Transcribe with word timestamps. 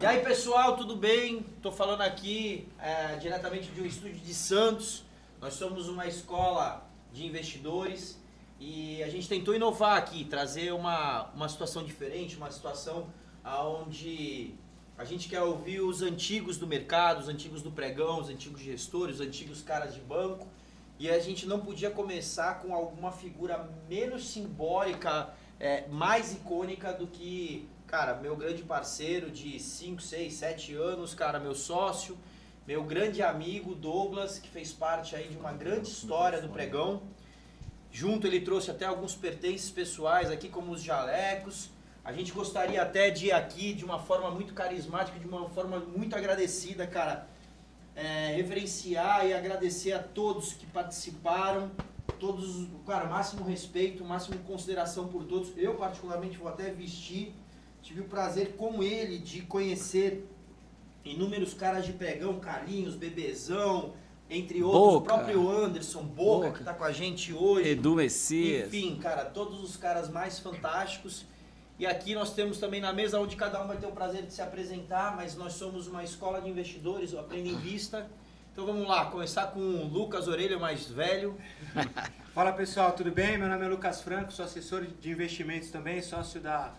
E 0.00 0.06
aí 0.06 0.20
pessoal, 0.20 0.78
tudo 0.78 0.96
bem? 0.96 1.44
Estou 1.58 1.70
falando 1.70 2.00
aqui 2.00 2.66
é, 2.78 3.16
diretamente 3.16 3.70
de 3.70 3.82
um 3.82 3.84
estúdio 3.84 4.18
de 4.18 4.32
Santos. 4.32 5.04
Nós 5.38 5.52
somos 5.52 5.90
uma 5.90 6.06
escola 6.06 6.88
de 7.12 7.26
investidores 7.26 8.18
e 8.58 9.02
a 9.02 9.10
gente 9.10 9.28
tentou 9.28 9.54
inovar 9.54 9.98
aqui, 9.98 10.24
trazer 10.24 10.72
uma, 10.72 11.24
uma 11.34 11.50
situação 11.50 11.84
diferente, 11.84 12.34
uma 12.38 12.50
situação 12.50 13.08
onde 13.44 14.54
a 14.96 15.04
gente 15.04 15.28
quer 15.28 15.42
ouvir 15.42 15.80
os 15.80 16.00
antigos 16.00 16.56
do 16.56 16.66
mercado, 16.66 17.20
os 17.20 17.28
antigos 17.28 17.60
do 17.60 17.70
pregão, 17.70 18.20
os 18.20 18.30
antigos 18.30 18.62
gestores, 18.62 19.16
os 19.16 19.20
antigos 19.20 19.60
caras 19.60 19.92
de 19.92 20.00
banco. 20.00 20.48
E 20.98 21.10
a 21.10 21.18
gente 21.18 21.44
não 21.46 21.60
podia 21.60 21.90
começar 21.90 22.62
com 22.62 22.74
alguma 22.74 23.12
figura 23.12 23.68
menos 23.86 24.30
simbólica, 24.30 25.34
é, 25.58 25.86
mais 25.88 26.32
icônica 26.32 26.90
do 26.90 27.06
que, 27.06 27.68
cara, 27.90 28.14
meu 28.14 28.36
grande 28.36 28.62
parceiro 28.62 29.32
de 29.32 29.58
5, 29.58 30.00
6, 30.00 30.32
7 30.32 30.74
anos, 30.74 31.12
cara, 31.12 31.40
meu 31.40 31.56
sócio, 31.56 32.16
meu 32.64 32.84
grande 32.84 33.20
amigo 33.20 33.74
Douglas, 33.74 34.38
que 34.38 34.48
fez 34.48 34.72
parte 34.72 35.16
aí 35.16 35.26
de 35.26 35.36
uma 35.36 35.52
grande 35.52 35.88
história 35.88 36.40
do 36.40 36.48
pregão. 36.48 37.02
Junto 37.90 38.28
ele 38.28 38.42
trouxe 38.42 38.70
até 38.70 38.84
alguns 38.84 39.16
pertences 39.16 39.72
pessoais 39.72 40.30
aqui, 40.30 40.48
como 40.48 40.70
os 40.70 40.80
jalecos. 40.80 41.68
A 42.04 42.12
gente 42.12 42.30
gostaria 42.30 42.80
até 42.80 43.10
de 43.10 43.26
ir 43.26 43.32
aqui 43.32 43.72
de 43.72 43.84
uma 43.84 43.98
forma 43.98 44.30
muito 44.30 44.54
carismática, 44.54 45.18
de 45.18 45.26
uma 45.26 45.48
forma 45.48 45.80
muito 45.80 46.14
agradecida, 46.14 46.86
cara. 46.86 47.26
É, 47.96 48.34
reverenciar 48.36 49.26
e 49.26 49.34
agradecer 49.34 49.92
a 49.92 49.98
todos 49.98 50.52
que 50.52 50.64
participaram, 50.66 51.72
todos, 52.20 52.68
cara, 52.86 53.06
máximo 53.06 53.44
respeito, 53.44 54.04
máximo 54.04 54.38
consideração 54.44 55.08
por 55.08 55.24
todos. 55.24 55.50
Eu 55.56 55.74
particularmente 55.74 56.38
vou 56.38 56.48
até 56.48 56.70
vestir. 56.70 57.34
Tive 57.82 58.02
o 58.02 58.04
prazer 58.04 58.56
com 58.56 58.82
ele 58.82 59.18
de 59.18 59.42
conhecer 59.42 60.26
inúmeros 61.04 61.54
caras 61.54 61.86
de 61.86 61.92
pregão, 61.92 62.38
Carlinhos, 62.38 62.94
Bebezão, 62.94 63.94
entre 64.28 64.62
outros, 64.62 64.82
Boca. 64.82 64.96
o 64.98 65.02
próprio 65.02 65.50
Anderson 65.50 66.02
Boca, 66.04 66.46
Boca. 66.46 66.52
que 66.52 66.58
está 66.60 66.74
com 66.74 66.84
a 66.84 66.92
gente 66.92 67.32
hoje. 67.32 67.70
Edu 67.70 67.96
Messias. 67.96 68.68
Enfim, 68.68 68.96
cara, 68.96 69.24
todos 69.24 69.62
os 69.62 69.76
caras 69.76 70.08
mais 70.08 70.38
fantásticos. 70.38 71.26
E 71.78 71.86
aqui 71.86 72.14
nós 72.14 72.34
temos 72.34 72.58
também 72.58 72.80
na 72.80 72.92
mesa 72.92 73.18
onde 73.18 73.34
cada 73.36 73.62
um 73.62 73.66
vai 73.66 73.78
ter 73.78 73.86
o 73.86 73.92
prazer 73.92 74.22
de 74.24 74.32
se 74.32 74.42
apresentar, 74.42 75.16
mas 75.16 75.34
nós 75.34 75.54
somos 75.54 75.88
uma 75.88 76.04
escola 76.04 76.40
de 76.40 76.48
investidores, 76.48 77.12
o 77.12 77.18
Aprenda 77.18 77.48
em 77.48 77.56
Vista. 77.56 78.08
Então 78.52 78.66
vamos 78.66 78.86
lá, 78.86 79.06
começar 79.06 79.46
com 79.46 79.60
o 79.60 79.88
Lucas 79.88 80.28
Orelha, 80.28 80.58
o 80.58 80.60
mais 80.60 80.86
velho. 80.88 81.36
Fala 82.34 82.52
pessoal, 82.52 82.92
tudo 82.92 83.10
bem? 83.10 83.38
Meu 83.38 83.48
nome 83.48 83.64
é 83.64 83.68
Lucas 83.68 84.02
Franco, 84.02 84.32
sou 84.32 84.44
assessor 84.44 84.86
de 85.00 85.10
investimentos 85.10 85.70
também, 85.70 86.02
sócio 86.02 86.40
da, 86.40 86.74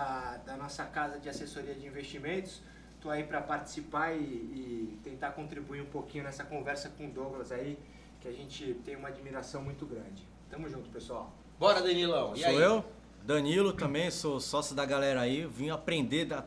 da, 0.00 0.36
da 0.44 0.56
nossa 0.58 0.84
casa 0.84 1.18
de 1.18 1.26
assessoria 1.26 1.74
de 1.74 1.86
investimentos. 1.86 2.60
Estou 2.96 3.10
aí 3.10 3.24
para 3.24 3.40
participar 3.40 4.12
e, 4.12 4.18
e 4.20 4.98
tentar 5.02 5.30
contribuir 5.30 5.80
um 5.80 5.86
pouquinho 5.86 6.24
nessa 6.24 6.44
conversa 6.44 6.90
com 6.90 7.06
o 7.06 7.10
Douglas 7.10 7.50
aí, 7.50 7.78
que 8.20 8.28
a 8.28 8.32
gente 8.32 8.74
tem 8.84 8.94
uma 8.94 9.08
admiração 9.08 9.62
muito 9.62 9.86
grande. 9.86 10.22
Tamo 10.50 10.68
junto, 10.68 10.90
pessoal. 10.90 11.32
Bora, 11.58 11.80
Danilão. 11.80 12.34
E 12.34 12.40
Sou 12.40 12.48
aí? 12.50 12.56
eu, 12.56 12.84
Danilo, 13.24 13.72
também 13.72 14.10
sou 14.10 14.38
sócio 14.38 14.76
da 14.76 14.84
galera 14.84 15.22
aí. 15.22 15.46
Vim 15.46 15.70
aprender 15.70 16.26
da- 16.26 16.44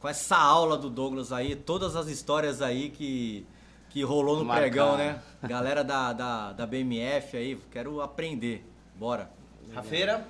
com 0.00 0.08
essa 0.08 0.36
aula 0.36 0.76
do 0.78 0.88
Douglas 0.88 1.32
aí, 1.32 1.56
todas 1.56 1.96
as 1.96 2.06
histórias 2.06 2.62
aí 2.62 2.90
que, 2.90 3.44
que 3.90 4.02
rolou 4.04 4.36
no 4.38 4.44
Marcar. 4.44 4.60
pregão, 4.62 4.96
né? 4.96 5.20
Galera 5.42 5.82
da, 5.82 6.12
da, 6.12 6.52
da 6.52 6.66
BMF 6.66 7.36
aí, 7.36 7.56
quero 7.72 8.00
aprender. 8.00 8.64
Bora. 8.94 9.28
Rafeira? 9.74 10.24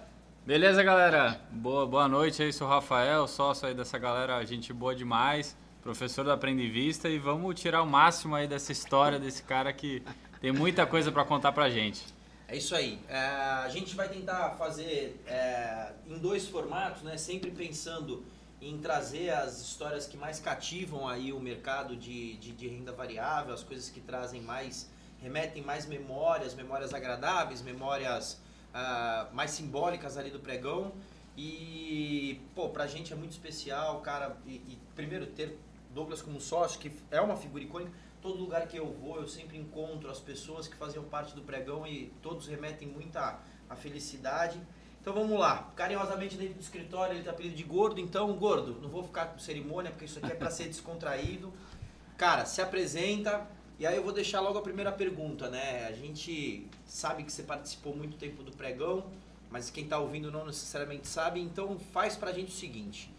Beleza, 0.46 0.80
galera? 0.80 1.40
Boa, 1.50 1.84
boa 1.84 2.06
noite 2.06 2.40
aí, 2.40 2.52
sou 2.52 2.68
o 2.68 2.70
Rafael, 2.70 3.26
sócio 3.26 3.66
aí 3.66 3.74
dessa 3.74 3.98
galera, 3.98 4.44
gente 4.44 4.72
boa 4.72 4.94
demais, 4.94 5.56
professor 5.82 6.22
do 6.22 6.30
Aprende 6.30 6.70
Vista 6.70 7.08
e 7.08 7.18
vamos 7.18 7.60
tirar 7.60 7.82
o 7.82 7.86
máximo 7.86 8.36
aí 8.36 8.46
dessa 8.46 8.70
história 8.70 9.18
desse 9.18 9.42
cara 9.42 9.72
que 9.72 10.04
tem 10.40 10.52
muita 10.52 10.86
coisa 10.86 11.10
pra 11.10 11.24
contar 11.24 11.50
pra 11.50 11.68
gente. 11.68 12.04
É 12.46 12.56
isso 12.56 12.76
aí. 12.76 13.00
É, 13.08 13.18
a 13.18 13.68
gente 13.68 13.96
vai 13.96 14.08
tentar 14.08 14.50
fazer 14.50 15.20
é, 15.26 15.90
em 16.06 16.16
dois 16.16 16.46
formatos, 16.46 17.02
né? 17.02 17.16
Sempre 17.16 17.50
pensando 17.50 18.24
em 18.62 18.78
trazer 18.78 19.30
as 19.30 19.60
histórias 19.60 20.06
que 20.06 20.16
mais 20.16 20.38
cativam 20.38 21.08
aí 21.08 21.32
o 21.32 21.40
mercado 21.40 21.96
de, 21.96 22.36
de, 22.36 22.52
de 22.52 22.68
renda 22.68 22.92
variável, 22.92 23.52
as 23.52 23.64
coisas 23.64 23.90
que 23.90 23.98
trazem 24.00 24.42
mais, 24.42 24.88
remetem 25.20 25.64
mais 25.64 25.86
memórias, 25.86 26.54
memórias 26.54 26.94
agradáveis, 26.94 27.62
memórias 27.62 28.40
ah, 28.78 29.28
mais 29.32 29.52
simbólicas 29.52 30.18
ali 30.18 30.30
do 30.30 30.38
pregão. 30.38 30.92
E, 31.34 32.40
pô, 32.54 32.68
pra 32.68 32.86
gente 32.86 33.10
é 33.12 33.16
muito 33.16 33.32
especial, 33.32 34.00
cara, 34.00 34.36
e, 34.46 34.54
e 34.54 34.78
primeiro 34.94 35.26
ter 35.26 35.58
Douglas 35.94 36.20
como 36.20 36.38
sócio, 36.38 36.78
que 36.78 36.92
é 37.10 37.20
uma 37.22 37.36
figura 37.36 37.64
icônica. 37.64 37.90
Todo 38.20 38.38
lugar 38.38 38.66
que 38.66 38.76
eu 38.76 38.92
vou, 38.92 39.16
eu 39.16 39.26
sempre 39.26 39.56
encontro 39.56 40.10
as 40.10 40.20
pessoas 40.20 40.68
que 40.68 40.76
faziam 40.76 41.04
parte 41.04 41.34
do 41.34 41.40
pregão 41.40 41.86
e 41.86 42.12
todos 42.20 42.46
remetem 42.46 42.86
muita 42.86 43.40
a 43.68 43.74
felicidade. 43.74 44.60
Então 45.00 45.14
vamos 45.14 45.38
lá, 45.38 45.72
carinhosamente 45.74 46.36
dentro 46.36 46.54
do 46.54 46.60
escritório 46.60 47.14
ele 47.14 47.22
tá 47.22 47.30
apelido 47.30 47.54
de 47.54 47.62
gordo, 47.62 48.00
então 48.00 48.30
gordo, 48.34 48.78
não 48.82 48.88
vou 48.88 49.04
ficar 49.04 49.26
com 49.26 49.38
cerimônia 49.38 49.90
porque 49.90 50.04
isso 50.04 50.18
aqui 50.18 50.32
é 50.32 50.34
para 50.34 50.50
ser 50.50 50.64
descontraído. 50.64 51.52
Cara, 52.18 52.44
se 52.44 52.60
apresenta 52.60 53.46
e 53.78 53.86
aí 53.86 53.96
eu 53.96 54.02
vou 54.02 54.12
deixar 54.12 54.40
logo 54.40 54.58
a 54.58 54.62
primeira 54.62 54.90
pergunta, 54.90 55.50
né? 55.50 55.86
A 55.86 55.92
gente 55.92 56.66
sabe 56.86 57.22
que 57.24 57.32
você 57.32 57.42
participou 57.42 57.94
muito 57.94 58.16
tempo 58.16 58.42
do 58.42 58.50
pregão, 58.52 59.04
mas 59.50 59.70
quem 59.70 59.86
tá 59.86 59.98
ouvindo 59.98 60.30
não 60.30 60.46
necessariamente 60.46 61.06
sabe, 61.06 61.40
então 61.40 61.78
faz 61.92 62.16
pra 62.16 62.32
gente 62.32 62.48
o 62.48 62.54
seguinte. 62.54 63.10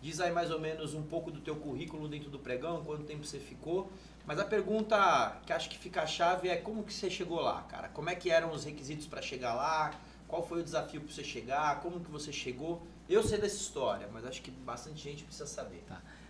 Diz 0.00 0.20
aí 0.20 0.30
mais 0.30 0.50
ou 0.50 0.60
menos 0.60 0.94
um 0.94 1.02
pouco 1.02 1.30
do 1.30 1.40
teu 1.40 1.56
currículo 1.56 2.08
dentro 2.08 2.30
do 2.30 2.38
pregão, 2.38 2.82
quanto 2.84 3.04
tempo 3.04 3.24
você 3.24 3.38
ficou. 3.38 3.90
Mas 4.26 4.38
a 4.38 4.44
pergunta 4.44 5.40
que 5.46 5.52
acho 5.52 5.68
que 5.68 5.78
fica 5.78 6.02
a 6.02 6.06
chave 6.06 6.48
é 6.48 6.56
como 6.56 6.82
que 6.82 6.92
você 6.92 7.10
chegou 7.10 7.40
lá, 7.40 7.62
cara? 7.62 7.88
Como 7.88 8.08
é 8.08 8.14
que 8.14 8.30
eram 8.30 8.52
os 8.52 8.64
requisitos 8.64 9.06
para 9.06 9.20
chegar 9.20 9.54
lá? 9.54 9.92
Qual 10.26 10.46
foi 10.46 10.60
o 10.60 10.64
desafio 10.64 11.00
para 11.00 11.12
você 11.12 11.22
chegar? 11.22 11.80
Como 11.80 12.00
que 12.00 12.10
você 12.10 12.32
chegou? 12.32 12.82
Eu 13.08 13.22
sei 13.22 13.38
dessa 13.38 13.56
história, 13.56 14.08
mas 14.12 14.24
acho 14.26 14.42
que 14.42 14.50
bastante 14.50 15.02
gente 15.02 15.24
precisa 15.24 15.46
saber. 15.46 15.84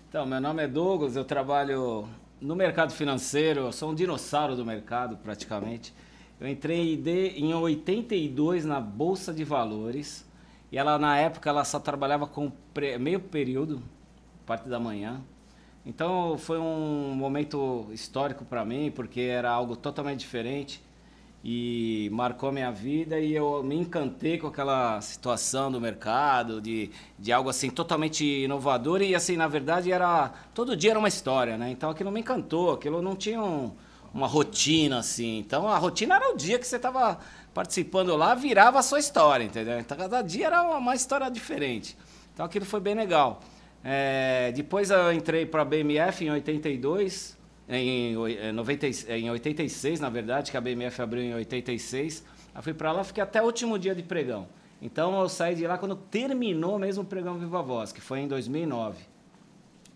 Então, 0.09 0.27
meu 0.27 0.41
nome 0.41 0.63
é 0.63 0.69
Douglas, 0.69 1.17
eu 1.17 1.25
trabalho 1.25 2.09
no 2.41 2.55
mercado 2.55 2.93
financeiro, 2.93 3.61
eu 3.61 3.73
sou 3.73 3.91
um 3.91 3.95
dinossauro 3.95 4.55
do 4.57 4.65
mercado 4.65 5.17
praticamente. 5.17 5.93
Eu 6.39 6.47
entrei 6.49 6.97
de, 6.97 7.29
em 7.31 7.55
82 7.55 8.65
na 8.65 8.81
Bolsa 8.81 9.33
de 9.33 9.43
Valores 9.43 10.25
e 10.71 10.77
ela 10.77 10.99
na 10.99 11.17
época 11.17 11.49
ela 11.49 11.65
só 11.65 11.81
trabalhava 11.81 12.27
com 12.27 12.51
pre- 12.75 12.99
meio 12.99 13.21
período, 13.21 13.83
parte 14.45 14.69
da 14.69 14.79
manhã. 14.79 15.23
Então 15.85 16.37
foi 16.37 16.59
um 16.59 17.15
momento 17.15 17.87
histórico 17.93 18.45
para 18.45 18.65
mim 18.65 18.93
porque 18.95 19.21
era 19.21 19.51
algo 19.51 19.77
totalmente 19.77 20.21
diferente 20.21 20.83
e 21.49 22.09
marcou 22.12 22.51
minha 22.51 22.73
vida 22.73 23.21
e 23.21 23.33
eu 23.33 23.62
me 23.62 23.77
encantei 23.77 24.37
com 24.37 24.49
aquela 24.49 25.01
situação 25.01 25.71
do 25.71 25.81
mercado, 25.81 26.61
de, 26.61 26.91
de 27.17 27.33
algo 27.33 27.49
assim 27.49 27.71
totalmente 27.71 28.25
inovador 28.25 29.01
e 29.01 29.15
assim, 29.15 29.37
na 29.37 29.47
verdade, 29.47 29.93
era 29.93 30.33
todo 30.53 30.77
dia 30.77 30.91
era 30.91 30.99
uma 30.99 31.07
história, 31.07 31.57
né? 31.57 31.71
Então 31.71 31.89
aquilo 31.89 32.11
me 32.11 32.19
encantou, 32.19 32.73
aquilo 32.73 33.01
não 33.01 33.15
tinha 33.15 33.41
um- 33.41 33.71
uma 34.12 34.27
rotina 34.27 34.99
assim. 34.99 35.39
Então 35.39 35.69
a 35.69 35.79
rotina 35.79 36.17
era 36.17 36.33
o 36.34 36.37
dia 36.37 36.59
que 36.59 36.67
você 36.67 36.77
estava 36.77 37.17
participando 37.55 38.17
lá, 38.17 38.34
virava 38.34 38.81
a 38.81 38.83
sua 38.83 38.99
história, 38.99 39.45
entendeu? 39.45 39.78
Então 39.78 39.97
cada 39.97 40.23
dia 40.23 40.47
era 40.49 40.63
uma, 40.65 40.78
uma 40.78 40.95
história 40.97 41.31
diferente. 41.31 41.97
Então 42.34 42.45
aquilo 42.45 42.65
foi 42.65 42.81
bem 42.81 42.97
legal. 42.97 43.41
É, 43.84 44.51
depois 44.53 44.91
eu 44.91 45.13
entrei 45.13 45.47
para 45.47 45.63
a 45.63 45.65
BMF 45.65 46.25
em 46.25 46.31
82, 46.33 47.36
em, 47.69 48.16
oi- 48.16 48.38
eh, 48.41 48.53
90, 48.53 48.87
e- 48.87 49.21
em 49.21 49.31
86, 49.31 50.00
na 50.00 50.09
verdade, 50.09 50.50
que 50.50 50.56
a 50.56 50.60
BMF 50.60 51.00
abriu 51.03 51.22
em 51.22 51.34
86. 51.34 52.25
Aí 52.54 52.62
fui 52.62 52.72
para 52.75 52.93
lá, 52.93 53.04
fiquei 53.04 53.22
até 53.22 53.43
o 53.43 53.44
último 53.47 53.78
dia 53.78 53.94
de 53.94 54.03
pregão. 54.03 54.47
Então 54.81 55.19
eu 55.21 55.28
saí 55.28 55.54
de 55.54 55.66
lá 55.66 55.78
quando 55.78 55.97
terminou 55.97 56.78
mesmo 56.78 57.03
o 57.03 57.06
pregão 57.06 57.38
Viva 57.38 57.62
Voz, 57.62 57.93
que 57.93 58.00
foi 58.00 58.21
em 58.21 58.28
2009. 58.28 58.99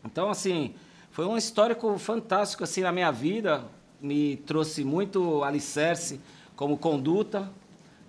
Então, 0.04 0.30
assim, 0.30 0.74
foi 1.10 1.26
um 1.26 1.36
histórico 1.36 1.98
fantástico 1.98 2.64
assim 2.64 2.80
na 2.80 2.90
minha 2.92 3.10
vida, 3.10 3.64
me 4.00 4.36
trouxe 4.38 4.82
muito 4.84 5.44
alicerce 5.44 6.20
como 6.56 6.76
conduta 6.78 7.50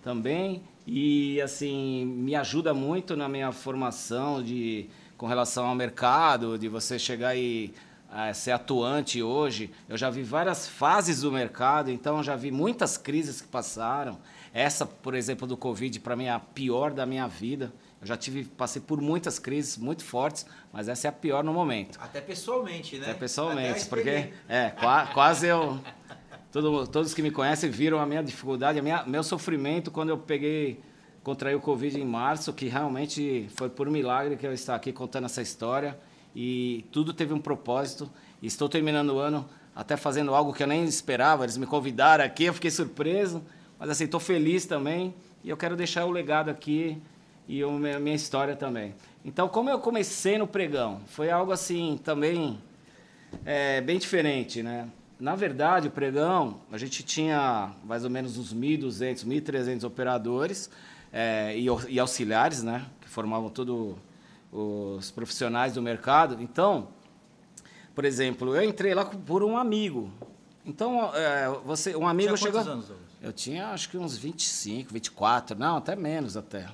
também 0.01 0.63
e 0.87 1.39
assim 1.41 2.05
me 2.05 2.35
ajuda 2.35 2.73
muito 2.73 3.15
na 3.15 3.27
minha 3.27 3.51
formação 3.51 4.41
de 4.41 4.89
com 5.17 5.27
relação 5.27 5.67
ao 5.67 5.75
mercado, 5.75 6.57
de 6.57 6.67
você 6.67 6.97
chegar 6.97 7.35
e 7.35 7.73
eh, 8.13 8.33
ser 8.33 8.51
atuante 8.51 9.21
hoje. 9.23 9.71
Eu 9.87 9.97
já 9.97 10.09
vi 10.09 10.23
várias 10.23 10.67
fases 10.67 11.21
do 11.21 11.31
mercado, 11.31 11.89
então 11.91 12.21
já 12.23 12.35
vi 12.35 12.51
muitas 12.51 12.97
crises 12.97 13.41
que 13.41 13.47
passaram. 13.47 14.17
Essa, 14.53 14.85
por 14.85 15.13
exemplo, 15.15 15.47
do 15.47 15.55
Covid, 15.55 15.99
para 16.01 16.15
mim 16.15 16.25
é 16.25 16.31
a 16.31 16.39
pior 16.39 16.91
da 16.91 17.05
minha 17.05 17.27
vida. 17.27 17.71
Eu 18.01 18.07
já 18.07 18.17
tive, 18.17 18.43
passei 18.45 18.81
por 18.81 18.99
muitas 18.99 19.37
crises 19.39 19.77
muito 19.77 20.03
fortes, 20.03 20.45
mas 20.73 20.87
essa 20.89 21.07
é 21.07 21.09
a 21.09 21.11
pior 21.13 21.43
no 21.43 21.53
momento. 21.53 21.99
Até 22.01 22.19
pessoalmente, 22.19 22.95
né? 22.97 23.03
Até 23.03 23.11
Até 23.11 23.19
pessoalmente, 23.19 23.83
a 23.83 23.85
porque 23.85 24.29
é, 24.49 24.69
qua- 24.71 25.05
quase 25.13 25.47
eu. 25.47 25.79
todo- 26.51 26.87
todos 26.87 27.13
que 27.13 27.21
me 27.21 27.31
conhecem 27.31 27.69
viram 27.69 27.99
a 27.99 28.05
minha 28.05 28.23
dificuldade, 28.23 28.79
a 28.79 28.81
minha, 28.81 29.03
meu 29.05 29.23
sofrimento 29.23 29.91
quando 29.91 30.09
eu 30.09 30.17
peguei, 30.17 30.81
contraí 31.23 31.55
o 31.55 31.61
Covid 31.61 31.99
em 32.01 32.05
março, 32.05 32.51
que 32.51 32.67
realmente 32.67 33.47
foi 33.55 33.69
por 33.69 33.89
milagre 33.89 34.35
que 34.35 34.45
eu 34.45 34.51
estou 34.53 34.75
aqui 34.75 34.91
contando 34.91 35.25
essa 35.25 35.41
história. 35.41 35.97
E 36.35 36.85
tudo 36.91 37.13
teve 37.13 37.33
um 37.33 37.39
propósito. 37.39 38.09
Estou 38.41 38.67
terminando 38.69 39.09
o 39.11 39.19
ano 39.19 39.47
até 39.75 39.95
fazendo 39.95 40.33
algo 40.33 40.53
que 40.53 40.63
eu 40.63 40.67
nem 40.67 40.83
esperava. 40.83 41.43
Eles 41.43 41.57
me 41.57 41.65
convidaram 41.65 42.23
aqui, 42.23 42.45
eu 42.45 42.53
fiquei 42.53 42.71
surpreso, 42.71 43.43
mas 43.79 43.89
assim, 43.89 44.05
estou 44.05 44.19
feliz 44.19 44.65
também 44.65 45.13
e 45.43 45.49
eu 45.49 45.57
quero 45.57 45.75
deixar 45.75 46.05
o 46.05 46.11
legado 46.11 46.49
aqui 46.49 47.01
e 47.47 47.63
a 47.63 47.99
minha 47.99 48.15
história 48.15 48.55
também. 48.55 48.93
Então, 49.25 49.47
como 49.47 49.69
eu 49.69 49.79
comecei 49.79 50.37
no 50.37 50.47
pregão, 50.47 51.01
foi 51.07 51.29
algo 51.29 51.51
assim 51.51 51.99
também 52.03 52.59
é, 53.45 53.81
bem 53.81 53.97
diferente, 53.97 54.63
né? 54.63 54.87
Na 55.19 55.35
verdade, 55.35 55.87
o 55.87 55.91
pregão, 55.91 56.61
a 56.71 56.77
gente 56.77 57.03
tinha 57.03 57.71
mais 57.83 58.03
ou 58.03 58.09
menos 58.09 58.37
uns 58.37 58.53
1.200, 58.53 59.25
1.300 59.25 59.83
operadores 59.83 60.69
é, 61.13 61.55
e, 61.55 61.67
e, 61.89 61.99
auxiliares, 61.99 62.63
né? 62.63 62.85
Que 62.99 63.07
formavam 63.07 63.49
todos 63.49 63.95
os 64.51 65.11
profissionais 65.11 65.73
do 65.73 65.81
mercado. 65.81 66.41
Então, 66.41 66.89
por 67.95 68.05
exemplo, 68.05 68.55
eu 68.55 68.63
entrei 68.63 68.93
lá 68.93 69.05
por 69.05 69.43
um 69.43 69.57
amigo. 69.57 70.11
Então, 70.65 71.15
é, 71.15 71.47
você, 71.65 71.95
um 71.95 72.07
amigo 72.07 72.35
tinha 72.35 72.51
chegou... 72.51 72.61
Anos, 72.61 72.91
eu 73.21 73.31
tinha 73.31 73.67
acho 73.69 73.89
que 73.89 73.97
uns 73.97 74.17
25, 74.17 74.93
24, 74.93 75.57
não, 75.57 75.77
até 75.77 75.95
menos 75.95 76.35
até. 76.35 76.67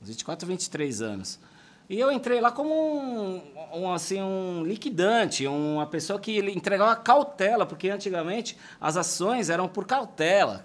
Uns 0.00 0.08
24, 0.08 0.46
23 0.46 1.02
anos. 1.02 1.40
E 1.88 1.98
eu 1.98 2.12
entrei 2.12 2.40
lá 2.40 2.52
como 2.52 2.72
um, 2.72 3.42
um, 3.74 3.92
assim, 3.92 4.22
um 4.22 4.62
liquidante, 4.64 5.46
uma 5.46 5.86
pessoa 5.86 6.20
que 6.20 6.38
entregava 6.38 6.94
cautela, 6.94 7.66
porque 7.66 7.90
antigamente 7.90 8.56
as 8.80 8.96
ações 8.96 9.50
eram 9.50 9.66
por 9.66 9.84
cautela. 9.84 10.64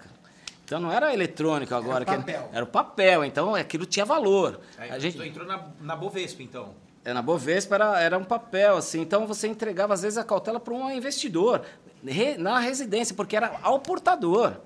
Então 0.66 0.80
não 0.80 0.90
era 0.90 1.14
eletrônico 1.14 1.72
agora. 1.76 2.02
Era 2.02 2.16
papel. 2.16 2.34
Era, 2.34 2.48
era 2.52 2.64
o 2.64 2.66
papel, 2.66 3.24
então 3.24 3.54
aquilo 3.54 3.86
tinha 3.86 4.04
valor. 4.04 4.60
Aí, 4.76 4.90
a 4.90 4.98
gente 4.98 5.16
entrou 5.22 5.46
na, 5.46 5.64
na 5.80 5.94
Bovespa, 5.94 6.42
então. 6.42 6.74
É, 7.04 7.12
na 7.12 7.22
Bovespa 7.22 7.76
era, 7.76 8.00
era 8.00 8.18
um 8.18 8.24
papel, 8.24 8.76
assim. 8.76 9.00
Então 9.00 9.28
você 9.28 9.46
entregava, 9.46 9.94
às 9.94 10.02
vezes, 10.02 10.18
a 10.18 10.24
cautela 10.24 10.58
para 10.58 10.74
um 10.74 10.90
investidor 10.90 11.62
re, 12.04 12.36
na 12.36 12.58
residência, 12.58 13.14
porque 13.14 13.36
era 13.36 13.60
ao 13.62 13.78
portador. 13.78 14.56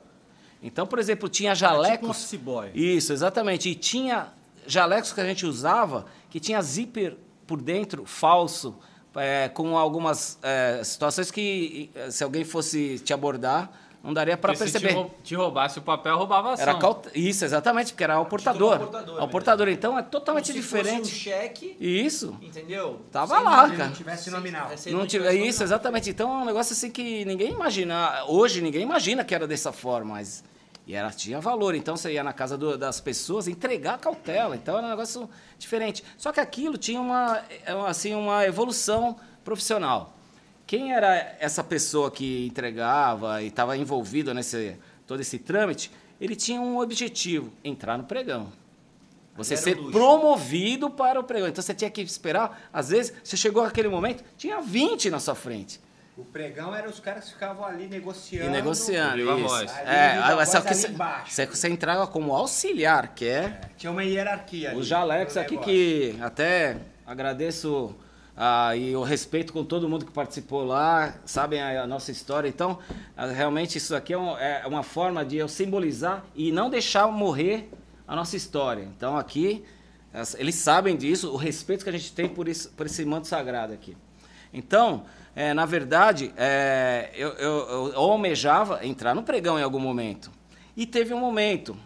Então, 0.63 0.87
por 0.87 0.99
exemplo, 0.99 1.29
tinha 1.29 1.55
jalecos. 1.55 2.31
tipo 2.31 2.41
um 2.41 2.45
boy. 2.45 2.71
Isso, 2.75 3.13
exatamente. 3.13 3.69
E 3.69 3.75
tinha 3.75 4.29
jalecos 4.67 5.13
que 5.13 5.21
a 5.21 5.27
gente 5.27 5.45
usava 5.45 6.07
que 6.31 6.41
tinha 6.41 6.63
zíper 6.63 7.19
por 7.47 7.61
dentro 7.61 8.07
falso, 8.07 8.75
é, 9.17 9.51
com 9.51 9.77
algumas 9.77 10.39
é, 10.43 10.83
situações 10.83 11.31
que 11.31 11.91
se 12.11 12.25
alguém 12.25 12.45
fosse 12.45 12.99
te 13.01 13.13
abordar, 13.13 13.71
não 14.03 14.15
daria 14.15 14.37
para 14.37 14.55
perceber. 14.55 14.93
Se 14.95 15.07
te 15.23 15.35
roubasse 15.35 15.79
o 15.79 15.83
papel, 15.83 16.17
roubava 16.17 16.51
a 16.51 16.53
ação. 16.55 16.63
Era 16.69 16.79
caut... 16.79 17.09
Isso, 17.15 17.45
exatamente, 17.45 17.93
porque 17.93 18.03
era 18.05 18.15
ao 18.15 18.25
portador. 18.27 18.81
Ao 19.19 19.29
portador, 19.29 19.69
então 19.69 19.99
é 19.99 20.03
totalmente 20.03 20.47
Como 20.53 20.57
se 20.57 20.61
diferente. 20.69 21.01
Fosse 21.01 21.13
um 21.13 21.19
cheque, 21.19 21.77
isso. 21.79 22.37
entendeu? 22.41 23.01
Tava 23.13 23.35
Sem- 23.37 23.45
lá, 23.45 23.71
cara. 23.71 23.85
não 23.87 23.93
tivesse 23.93 24.31
nominal. 24.31 24.71
se 24.77 24.91
Não 24.91 25.07
tive, 25.07 25.25
tivesse 25.25 25.37
isso, 25.37 25.59
nominal. 25.61 25.63
exatamente. 25.65 26.11
Então 26.11 26.31
é 26.31 26.43
um 26.43 26.45
negócio 26.47 26.73
assim 26.73 26.91
que 26.91 27.25
ninguém 27.25 27.51
imagina. 27.53 28.25
Hoje 28.27 28.61
ninguém 28.63 28.83
imagina 28.83 29.25
que 29.25 29.35
era 29.35 29.47
dessa 29.47 29.71
forma, 29.73 30.15
mas 30.15 30.43
e 30.87 30.95
era, 30.95 31.11
tinha 31.11 31.39
valor. 31.41 31.75
Então 31.75 31.95
você 31.97 32.13
ia 32.15 32.25
na 32.25 32.33
casa 32.33 32.57
do- 32.57 32.79
das 32.79 33.01
pessoas 33.01 33.47
entregar 33.47 33.95
a 33.95 33.99
cautela. 33.99 34.57
Então 34.57 34.79
era 34.79 34.87
um 34.87 34.91
negócio 34.91 35.29
diferente. 35.59 36.03
Só 36.17 36.33
que 36.33 36.41
aquilo 36.41 36.79
tinha 36.79 37.01
uma, 37.01 37.41
é, 37.67 37.73
assim, 37.87 38.15
uma 38.15 38.45
evolução 38.47 39.15
profissional. 39.45 40.17
Quem 40.71 40.93
era 40.93 41.35
essa 41.41 41.65
pessoa 41.65 42.13
que 42.13 42.47
entregava 42.47 43.43
e 43.43 43.49
estava 43.49 43.77
envolvido 43.77 44.33
nesse 44.33 44.77
todo 45.05 45.19
esse 45.21 45.37
trâmite? 45.37 45.91
Ele 46.21 46.37
tinha 46.37 46.61
um 46.61 46.79
objetivo: 46.79 47.53
entrar 47.65 47.99
no 47.99 48.05
pregão. 48.05 48.53
Você 49.35 49.57
ser 49.57 49.75
luxo. 49.75 49.91
promovido 49.91 50.89
para 50.89 51.19
o 51.19 51.25
pregão. 51.25 51.49
Então 51.49 51.61
você 51.61 51.75
tinha 51.75 51.91
que 51.91 52.01
esperar. 52.03 52.69
Às 52.73 52.91
vezes, 52.91 53.13
você 53.25 53.37
chegou 53.37 53.65
naquele 53.65 53.89
momento, 53.89 54.23
tinha 54.39 54.61
20 54.61 55.11
na 55.11 55.19
sua 55.19 55.35
frente. 55.35 55.81
O 56.17 56.25
pregão 56.25 56.73
era 56.73 56.89
os 56.89 57.01
caras 57.01 57.25
que 57.25 57.33
ficavam 57.33 57.65
ali 57.65 57.89
negociando. 57.89 58.47
E 58.47 58.49
negociando. 58.49 59.19
Isso. 59.19 59.49
voz. 59.49 59.73
Ali, 59.73 59.89
É, 59.89 60.13
viva 60.13 60.27
aí, 60.29 60.35
voz 60.37 60.49
só 60.51 60.61
que 60.61 60.69
ali 60.69 60.77
você, 60.77 60.89
você, 61.27 61.47
você 61.47 61.69
entrava 61.69 62.07
como 62.07 62.33
auxiliar, 62.33 63.13
que 63.13 63.27
é 63.27 63.61
Tinha 63.77 63.91
uma 63.91 64.05
hierarquia 64.05 64.71
ali. 64.71 64.79
os 64.79 64.87
jalecos 64.87 65.35
no 65.35 65.41
aqui 65.41 65.57
negócio. 65.57 65.73
que 65.73 66.17
até 66.21 66.77
agradeço 67.05 67.93
ah, 68.43 68.75
e 68.75 68.93
eu 68.93 69.03
respeito 69.03 69.53
com 69.53 69.63
todo 69.63 69.87
mundo 69.87 70.07
que 70.07 70.11
participou 70.13 70.65
lá, 70.65 71.15
sabem 71.27 71.61
a, 71.61 71.83
a 71.83 71.87
nossa 71.87 72.11
história. 72.11 72.49
Então, 72.49 72.79
ah, 73.15 73.27
realmente 73.27 73.77
isso 73.77 73.95
aqui 73.95 74.15
é, 74.15 74.19
um- 74.19 74.35
é 74.39 74.65
uma 74.67 74.83
forma 74.83 75.23
de 75.23 75.37
eu 75.37 75.47
simbolizar 75.47 76.25
e 76.35 76.51
não 76.51 76.71
deixar 76.71 77.07
morrer 77.09 77.69
a 78.09 78.17
nossa 78.17 78.37
história. 78.39 78.89
Então 78.97 79.15
aqui, 79.19 79.63
eles 80.39 80.55
sabem 80.55 80.97
disso, 80.97 81.31
o 81.31 81.37
respeito 81.37 81.85
que 81.85 81.91
a 81.91 81.93
gente 81.93 82.13
tem 82.15 82.31
por, 82.31 82.49
isso, 82.49 82.71
por 82.71 82.87
esse 82.87 83.05
manto 83.05 83.27
sagrado 83.27 83.75
aqui. 83.75 83.95
Então, 84.55 85.05
é, 85.37 85.53
na 85.53 85.67
verdade, 85.67 86.33
é, 86.35 87.11
eu, 87.15 87.29
eu, 87.35 87.93
eu 87.93 88.01
almejava 88.01 88.85
entrar 88.87 89.15
no 89.15 89.23
pregão 89.23 89.59
em 89.59 89.63
algum 89.63 89.79
momento. 89.79 90.31
E 90.75 90.87
teve 90.87 91.13
um 91.13 91.21
momento. 91.21 91.77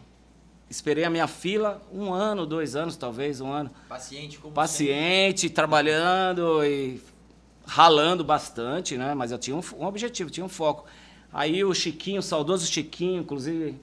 Esperei 0.75 1.05
a 1.05 1.11
minha 1.11 1.29
fila 1.29 1.81
um 1.93 2.13
ano, 2.13 2.45
dois 2.45 2.75
anos, 2.75 2.97
talvez, 2.97 3.41
um 3.41 3.53
ano. 3.53 3.71
Paciente 3.89 4.41
como 4.41 4.53
Paciente, 4.53 5.49
trabalhando 5.49 6.65
e 6.65 7.01
ralando 7.65 8.25
bastante, 8.25 8.99
né? 8.99 9.15
Mas 9.15 9.31
eu 9.31 9.39
tinha 9.39 9.57
um, 9.57 9.63
um 9.79 9.87
objetivo, 9.87 10.31
tinha 10.31 10.45
um 10.45 10.49
foco. 10.49 10.85
Aí 11.33 11.63
o 11.63 11.73
Chiquinho, 11.73 12.19
o 12.19 12.23
saudoso 12.23 12.67
Chiquinho, 12.67 13.23
inclusive, 13.23 13.81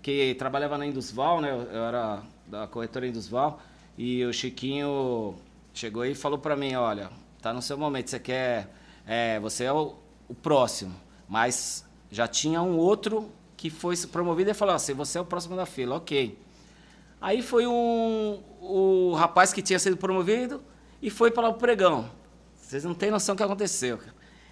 que 0.00 0.34
trabalhava 0.36 0.78
na 0.78 0.86
Indusval, 0.86 1.42
né? 1.42 1.50
Eu 1.50 1.84
era 1.84 2.22
da 2.46 2.66
corretora 2.66 3.06
Indusval. 3.06 3.60
E 3.98 4.24
o 4.24 4.32
Chiquinho 4.32 5.34
chegou 5.74 6.00
aí 6.00 6.12
e 6.12 6.14
falou 6.14 6.38
para 6.38 6.56
mim, 6.56 6.74
olha, 6.74 7.10
tá 7.42 7.52
no 7.52 7.60
seu 7.60 7.76
momento, 7.76 8.08
você 8.08 8.18
quer... 8.18 8.74
é, 9.06 9.38
você 9.38 9.64
é 9.64 9.72
o, 9.72 9.96
o 10.26 10.34
próximo. 10.34 10.94
Mas 11.28 11.84
já 12.10 12.26
tinha 12.26 12.62
um 12.62 12.78
outro 12.78 13.30
que 13.62 13.70
foi 13.70 13.96
promovido 14.08 14.50
e 14.50 14.54
falou 14.54 14.74
assim, 14.74 14.92
você 14.92 15.18
é 15.18 15.20
o 15.20 15.24
próximo 15.24 15.54
da 15.54 15.64
fila, 15.64 15.94
ok. 15.94 16.36
Aí 17.20 17.40
foi 17.40 17.64
um, 17.64 18.42
o 18.60 19.14
rapaz 19.14 19.52
que 19.52 19.62
tinha 19.62 19.78
sido 19.78 19.96
promovido 19.96 20.60
e 21.00 21.08
foi 21.08 21.30
para 21.30 21.48
o 21.48 21.54
pregão. 21.54 22.10
Vocês 22.60 22.82
não 22.82 22.92
têm 22.92 23.08
noção 23.08 23.36
do 23.36 23.38
que 23.38 23.44
aconteceu. 23.44 24.00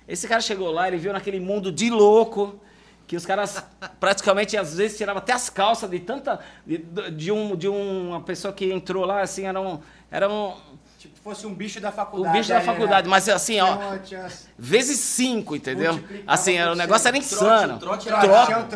Esse 0.06 0.28
cara 0.28 0.40
chegou 0.40 0.70
lá, 0.70 0.86
ele 0.86 0.96
viu 0.96 1.12
naquele 1.12 1.40
mundo 1.40 1.72
de 1.72 1.90
louco, 1.90 2.60
que 3.08 3.16
os 3.16 3.26
caras 3.26 3.64
praticamente 3.98 4.56
às 4.56 4.76
vezes 4.76 4.96
tiravam 4.96 5.20
até 5.20 5.32
as 5.32 5.50
calças 5.50 5.90
de 5.90 5.98
tanta. 5.98 6.38
de, 6.64 6.78
de 7.10 7.32
um, 7.32 7.56
de 7.56 7.66
uma 7.66 8.20
pessoa 8.20 8.54
que 8.54 8.72
entrou 8.72 9.04
lá, 9.04 9.22
assim, 9.22 9.44
era 9.44 9.60
um. 9.60 9.80
Era 10.08 10.28
um 10.28 10.54
fosse 11.22 11.46
um 11.46 11.52
bicho 11.54 11.80
da 11.80 11.90
o 11.90 11.92
faculdade. 11.92 12.38
bicho 12.38 12.48
da 12.48 12.58
né? 12.60 12.64
faculdade, 12.64 13.08
mas 13.08 13.28
assim, 13.28 13.60
ó, 13.60 13.76
vezes 14.58 14.98
cinco, 15.00 15.54
entendeu? 15.54 16.00
Assim, 16.26 16.54
era- 16.56 16.72
o 16.72 16.74
negócio 16.74 17.08
era 17.08 17.16
insano. 17.18 17.78
Trote- 17.78 18.08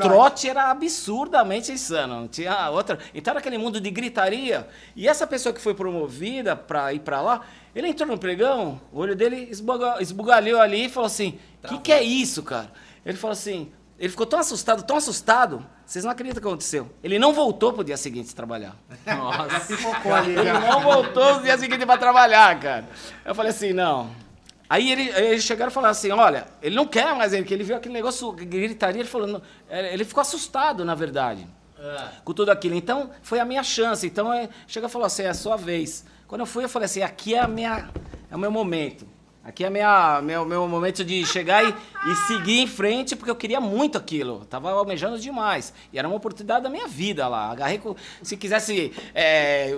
trote 0.00 0.49
era- 0.49 0.71
absurdamente 0.71 1.73
insano, 1.73 2.21
não 2.21 2.28
tinha 2.28 2.71
outra. 2.71 2.99
Então 3.14 3.33
era 3.33 3.40
aquele 3.40 3.59
mundo 3.59 3.80
de 3.80 3.90
gritaria. 3.90 4.68
E 4.95 5.09
essa 5.09 5.26
pessoa 5.26 5.52
que 5.52 5.61
foi 5.61 5.75
promovida 5.75 6.54
para 6.54 6.92
ir 6.92 7.00
para 7.00 7.21
lá, 7.21 7.40
ele 7.75 7.88
entrou 7.88 8.09
no 8.09 8.18
pregão, 8.18 8.80
o 8.92 8.99
olho 9.00 9.16
dele 9.16 9.49
esbuga- 9.50 9.97
esbugalhou 10.00 10.61
ali 10.61 10.87
e 10.87 10.88
falou 10.88 11.07
assim: 11.07 11.38
"O 11.64 11.68
que, 11.68 11.78
que 11.78 11.92
é 11.92 12.02
isso, 12.02 12.42
cara?" 12.42 12.71
Ele 13.04 13.16
falou 13.16 13.33
assim, 13.33 13.71
ele 13.98 14.08
ficou 14.08 14.26
tão 14.26 14.40
assustado, 14.40 14.82
tão 14.82 14.96
assustado, 14.96 15.64
vocês 15.86 16.04
não 16.04 16.10
acreditam 16.10 16.38
o 16.38 16.42
que 16.42 16.48
aconteceu. 16.48 16.90
Ele 17.02 17.18
não 17.18 17.32
voltou 17.32 17.72
pro 17.72 17.84
dia 17.84 17.96
seguinte 17.96 18.34
trabalhar. 18.34 18.76
Nossa. 19.06 20.14
Ali. 20.14 20.32
Ele 20.32 20.52
não 20.52 20.80
voltou 20.80 21.36
no 21.36 21.42
dia 21.42 21.56
seguinte 21.56 21.86
para 21.86 21.98
trabalhar, 21.98 22.58
cara. 22.58 22.88
Eu 23.24 23.34
falei 23.34 23.50
assim, 23.50 23.72
não. 23.72 24.10
Aí 24.68 24.90
ele, 24.90 25.08
eles 25.10 25.44
chegaram 25.44 25.70
e 25.70 25.74
falaram 25.74 25.92
assim, 25.92 26.10
olha, 26.10 26.46
ele 26.60 26.74
não 26.74 26.86
quer 26.86 27.14
mais 27.14 27.32
ele, 27.32 27.44
que 27.44 27.54
ele 27.54 27.62
viu 27.62 27.76
aquele 27.76 27.94
negócio, 27.94 28.32
gritaria, 28.32 29.00
ele 29.00 29.08
falou, 29.08 29.28
não, 29.28 29.42
é, 29.68 29.92
ele 29.92 30.04
ficou 30.04 30.20
assustado, 30.22 30.84
na 30.84 30.94
verdade, 30.94 31.46
com 32.24 32.32
tudo 32.32 32.50
aquilo. 32.50 32.74
Então, 32.74 33.10
foi 33.22 33.38
a 33.38 33.44
minha 33.44 33.62
chance. 33.62 34.06
Então, 34.06 34.32
é, 34.32 34.48
chegou 34.66 34.88
e 34.88 34.92
falou 34.92 35.06
assim, 35.06 35.22
é 35.22 35.28
a 35.28 35.34
sua 35.34 35.56
vez. 35.56 36.04
Quando 36.26 36.40
eu 36.40 36.46
fui, 36.46 36.64
eu 36.64 36.68
falei 36.68 36.86
assim, 36.86 37.02
aqui 37.02 37.34
é, 37.34 37.40
a 37.40 37.46
minha, 37.46 37.90
é 38.30 38.34
o 38.34 38.38
meu 38.38 38.50
momento. 38.50 39.06
Aqui 39.44 39.62
é 39.62 39.68
minha, 39.68 40.22
meu, 40.22 40.46
meu 40.46 40.66
momento 40.66 41.04
de 41.04 41.26
chegar 41.26 41.62
e, 41.62 41.68
e 41.68 42.14
seguir 42.26 42.60
em 42.60 42.66
frente, 42.66 43.14
porque 43.14 43.30
eu 43.30 43.36
queria 43.36 43.60
muito 43.60 43.98
aquilo. 43.98 44.38
Eu 44.40 44.46
tava 44.46 44.70
almejando 44.72 45.18
demais. 45.18 45.72
E 45.92 45.98
era 45.98 46.08
uma 46.08 46.16
oportunidade 46.16 46.62
da 46.62 46.70
minha 46.70 46.88
vida 46.88 47.28
lá. 47.28 47.50
Agarrei 47.50 47.76
com, 47.78 47.94
se 48.22 48.38
quisesse 48.38 48.90
é, 49.14 49.76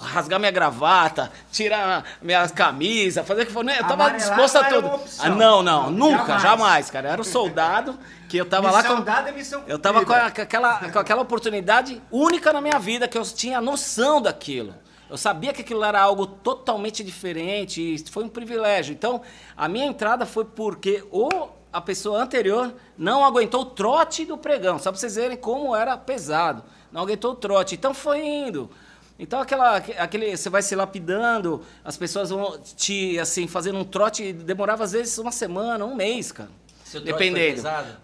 rasgar 0.00 0.40
minha 0.40 0.50
gravata, 0.50 1.30
tirar 1.52 2.04
minha 2.20 2.48
camisa, 2.48 3.22
fazer 3.22 3.42
o 3.42 3.46
que 3.46 3.52
for. 3.52 3.64
né? 3.64 3.74
Eu 3.78 3.82
tava 3.86 3.94
Amarelar 4.06 4.16
disposto 4.16 4.56
a 4.56 4.64
tudo. 4.64 4.90
Ah, 5.20 5.28
não, 5.28 5.62
não, 5.62 5.90
nunca, 5.90 6.26
jamais. 6.38 6.42
jamais. 6.42 6.90
cara. 6.90 7.08
Eu 7.08 7.12
era 7.12 7.22
o 7.22 7.24
soldado 7.24 7.96
que 8.28 8.36
eu 8.36 8.44
tava 8.46 8.68
lá 8.72 8.82
Missão 8.82 8.96
com. 8.96 9.02
dada 9.04 9.30
missão 9.30 9.62
Eu 9.68 9.78
tava 9.78 10.04
com, 10.04 10.12
a- 10.12 10.30
com 10.32 10.42
aquela, 10.42 10.90
com 10.90 10.98
aquela 10.98 11.22
oportunidade 11.22 12.02
única 12.10 12.52
na 12.52 12.60
minha 12.60 12.80
vida, 12.80 13.06
que 13.06 13.16
eu 13.16 13.22
tinha 13.22 13.60
noção 13.60 14.20
daquilo. 14.20 14.74
Eu 15.14 15.18
sabia 15.18 15.52
que 15.52 15.60
aquilo 15.60 15.84
era 15.84 16.00
algo 16.00 16.26
totalmente 16.26 17.04
diferente 17.04 17.80
e 17.80 17.98
foi 18.10 18.24
um 18.24 18.28
privilégio. 18.28 18.92
Então, 18.92 19.22
a 19.56 19.68
minha 19.68 19.86
entrada 19.86 20.26
foi 20.26 20.44
porque 20.44 21.04
o, 21.08 21.50
a 21.72 21.80
pessoa 21.80 22.20
anterior 22.20 22.74
não 22.98 23.24
aguentou 23.24 23.60
o 23.60 23.64
trote 23.64 24.24
do 24.24 24.36
pregão. 24.36 24.76
Só 24.76 24.90
pra 24.90 24.98
vocês 24.98 25.14
verem 25.14 25.36
como 25.36 25.76
era 25.76 25.96
pesado. 25.96 26.64
Não 26.90 27.00
aguentou 27.00 27.30
o 27.30 27.36
trote. 27.36 27.76
Então, 27.76 27.94
foi 27.94 28.26
indo. 28.26 28.68
Então 29.16 29.38
aquela, 29.38 29.76
aquele, 29.76 30.36
você 30.36 30.50
vai 30.50 30.62
se 30.62 30.74
lapidando, 30.74 31.62
as 31.84 31.96
pessoas 31.96 32.30
vão 32.30 32.58
te, 32.58 33.16
assim, 33.16 33.46
fazendo 33.46 33.78
um 33.78 33.84
trote, 33.84 34.32
demorava 34.32 34.82
às 34.82 34.90
vezes 34.90 35.16
uma 35.18 35.30
semana, 35.30 35.84
um 35.84 35.94
mês, 35.94 36.32
cara. 36.32 36.50
Seu 36.84 37.00
trote 37.00 37.16
foi 37.16 37.30
dependendo. 37.30 37.54
pesado? 37.54 37.96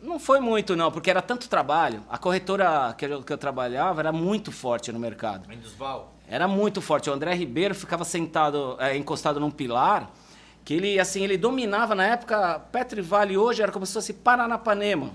Não 0.00 0.20
foi 0.20 0.38
muito, 0.38 0.76
não, 0.76 0.92
porque 0.92 1.10
era 1.10 1.20
tanto 1.20 1.48
trabalho. 1.48 2.04
A 2.08 2.16
corretora 2.16 2.94
que 2.96 3.04
eu, 3.04 3.24
que 3.24 3.32
eu 3.32 3.38
trabalhava 3.38 4.00
era 4.00 4.12
muito 4.12 4.52
forte 4.52 4.92
no 4.92 5.00
mercado. 5.00 5.50
A 5.50 5.54
Indusval. 5.54 6.15
Era 6.28 6.48
muito 6.48 6.80
forte. 6.80 7.08
O 7.08 7.12
André 7.12 7.34
Ribeiro 7.34 7.74
ficava 7.74 8.04
sentado, 8.04 8.76
é, 8.80 8.96
encostado 8.96 9.38
num 9.38 9.50
pilar, 9.50 10.10
que 10.64 10.74
ele, 10.74 10.98
assim, 10.98 11.22
ele 11.22 11.36
dominava 11.36 11.94
na 11.94 12.04
época. 12.04 12.58
Petro 12.72 12.98
e 12.98 13.02
Vale 13.02 13.36
hoje 13.36 13.62
era 13.62 13.70
como 13.70 13.86
se 13.86 13.92
fosse 13.92 14.12
Paranapanema. 14.12 15.10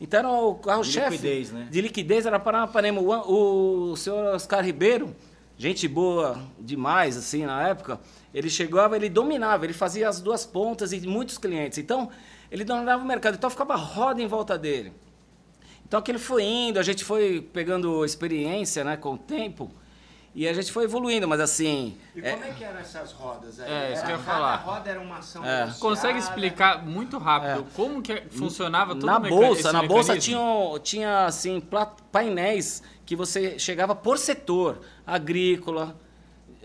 Então 0.00 0.20
era 0.20 0.28
o 0.28 0.54
carro-chefe. 0.54 1.10
liquidez, 1.10 1.52
né? 1.52 1.68
De 1.70 1.80
liquidez 1.80 2.26
era 2.26 2.38
Paranapanema. 2.38 3.00
O, 3.00 3.92
o 3.92 3.96
senhor 3.96 4.34
Oscar 4.34 4.64
Ribeiro, 4.64 5.14
gente 5.56 5.88
boa 5.88 6.38
demais, 6.58 7.16
assim, 7.16 7.44
na 7.44 7.66
época, 7.68 7.98
ele 8.32 8.50
chegava, 8.50 8.94
ele 8.94 9.08
dominava, 9.08 9.64
ele 9.64 9.72
fazia 9.72 10.08
as 10.08 10.20
duas 10.20 10.46
pontas 10.46 10.92
e 10.92 11.00
muitos 11.06 11.38
clientes. 11.38 11.78
Então, 11.78 12.10
ele 12.50 12.64
dominava 12.64 13.02
o 13.02 13.06
mercado. 13.06 13.34
Então 13.34 13.50
ficava 13.50 13.74
roda 13.74 14.22
em 14.22 14.26
volta 14.26 14.56
dele. 14.56 14.92
Então 15.86 16.00
aquilo 16.00 16.18
foi 16.18 16.42
indo, 16.42 16.78
a 16.78 16.82
gente 16.82 17.04
foi 17.04 17.40
pegando 17.40 18.04
experiência, 18.04 18.82
né, 18.82 18.96
com 18.96 19.14
o 19.14 19.18
tempo, 19.18 19.70
e 20.36 20.46
a 20.46 20.52
gente 20.52 20.70
foi 20.70 20.84
evoluindo, 20.84 21.26
mas 21.26 21.40
assim, 21.40 21.96
E 22.14 22.20
é, 22.20 22.32
como 22.32 22.44
é 22.44 22.50
que 22.50 22.62
eram 22.62 22.78
essas 22.78 23.10
rodas 23.10 23.58
aí? 23.58 23.72
É, 23.72 23.92
isso 23.94 24.04
que 24.04 24.12
eu 24.12 24.16
ia 24.16 24.22
falar. 24.22 24.56
roda 24.56 24.90
era 24.90 25.00
uma 25.00 25.16
ação 25.16 25.42
É. 25.42 25.74
Consegue 25.80 26.18
explicar 26.18 26.84
muito 26.84 27.16
rápido 27.16 27.64
como 27.74 28.02
que 28.02 28.22
funcionava 28.30 28.94
todo 28.94 29.06
na 29.06 29.18
bolsa, 29.18 29.60
esse 29.60 29.72
na 29.72 29.82
bolsa 29.82 30.18
tinha, 30.18 30.38
tinha 30.82 31.24
assim 31.24 31.62
painéis 32.12 32.82
que 33.06 33.16
você 33.16 33.58
chegava 33.58 33.94
por 33.94 34.18
setor, 34.18 34.82
agrícola, 35.06 35.96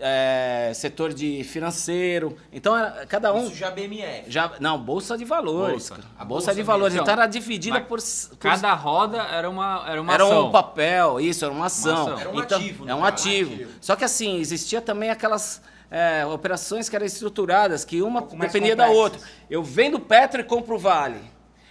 é, 0.04 0.72
setor 0.74 1.14
de 1.14 1.44
financeiro, 1.44 2.36
então 2.52 2.76
era- 2.76 3.06
cada 3.06 3.32
um 3.32 3.46
Isso 3.46 3.54
já 3.54 3.70
BMF. 3.70 4.24
já 4.30 4.50
não 4.58 4.76
bolsa 4.78 5.16
de 5.16 5.24
valores, 5.24 5.88
Bolsa. 5.90 5.94
A 6.18 6.24
bolsa, 6.24 6.24
bolsa 6.24 6.54
de 6.54 6.62
valores, 6.64 6.94
mesmo. 6.94 7.04
então 7.04 7.12
era 7.14 7.26
dividida 7.26 7.80
por, 7.82 7.98
por 8.00 8.36
Cada 8.38 8.74
roda 8.74 9.18
era 9.18 9.48
uma, 9.48 9.84
era 9.88 10.02
uma 10.02 10.12
era 10.12 10.24
ação. 10.24 10.48
um 10.48 10.50
papel, 10.50 11.20
isso, 11.20 11.44
era 11.44 11.54
uma 11.54 11.66
ação. 11.66 11.92
ação. 12.08 12.18
Era 12.18 12.30
um 12.30 12.40
Então, 12.42 12.58
ativo, 12.58 12.88
É 12.88 12.94
um 12.94 12.98
caso. 13.00 13.08
ativo. 13.08 13.54
Ativo. 13.54 13.70
Só 13.80 13.94
que 13.94 14.04
assim, 14.04 14.38
existia 14.38 14.80
também 14.80 15.08
aquelas 15.10 15.62
é, 15.90 16.26
operações 16.26 16.88
que 16.88 16.96
eram 16.96 17.06
estruturadas, 17.06 17.84
que 17.84 18.02
uma 18.02 18.22
mais 18.22 18.50
dependia 18.50 18.74
da 18.74 18.88
outra. 18.88 19.20
Eu 19.48 19.62
vendo 19.62 20.00
Petro 20.00 20.40
e 20.40 20.44
compro 20.44 20.78
Vale. 20.78 21.20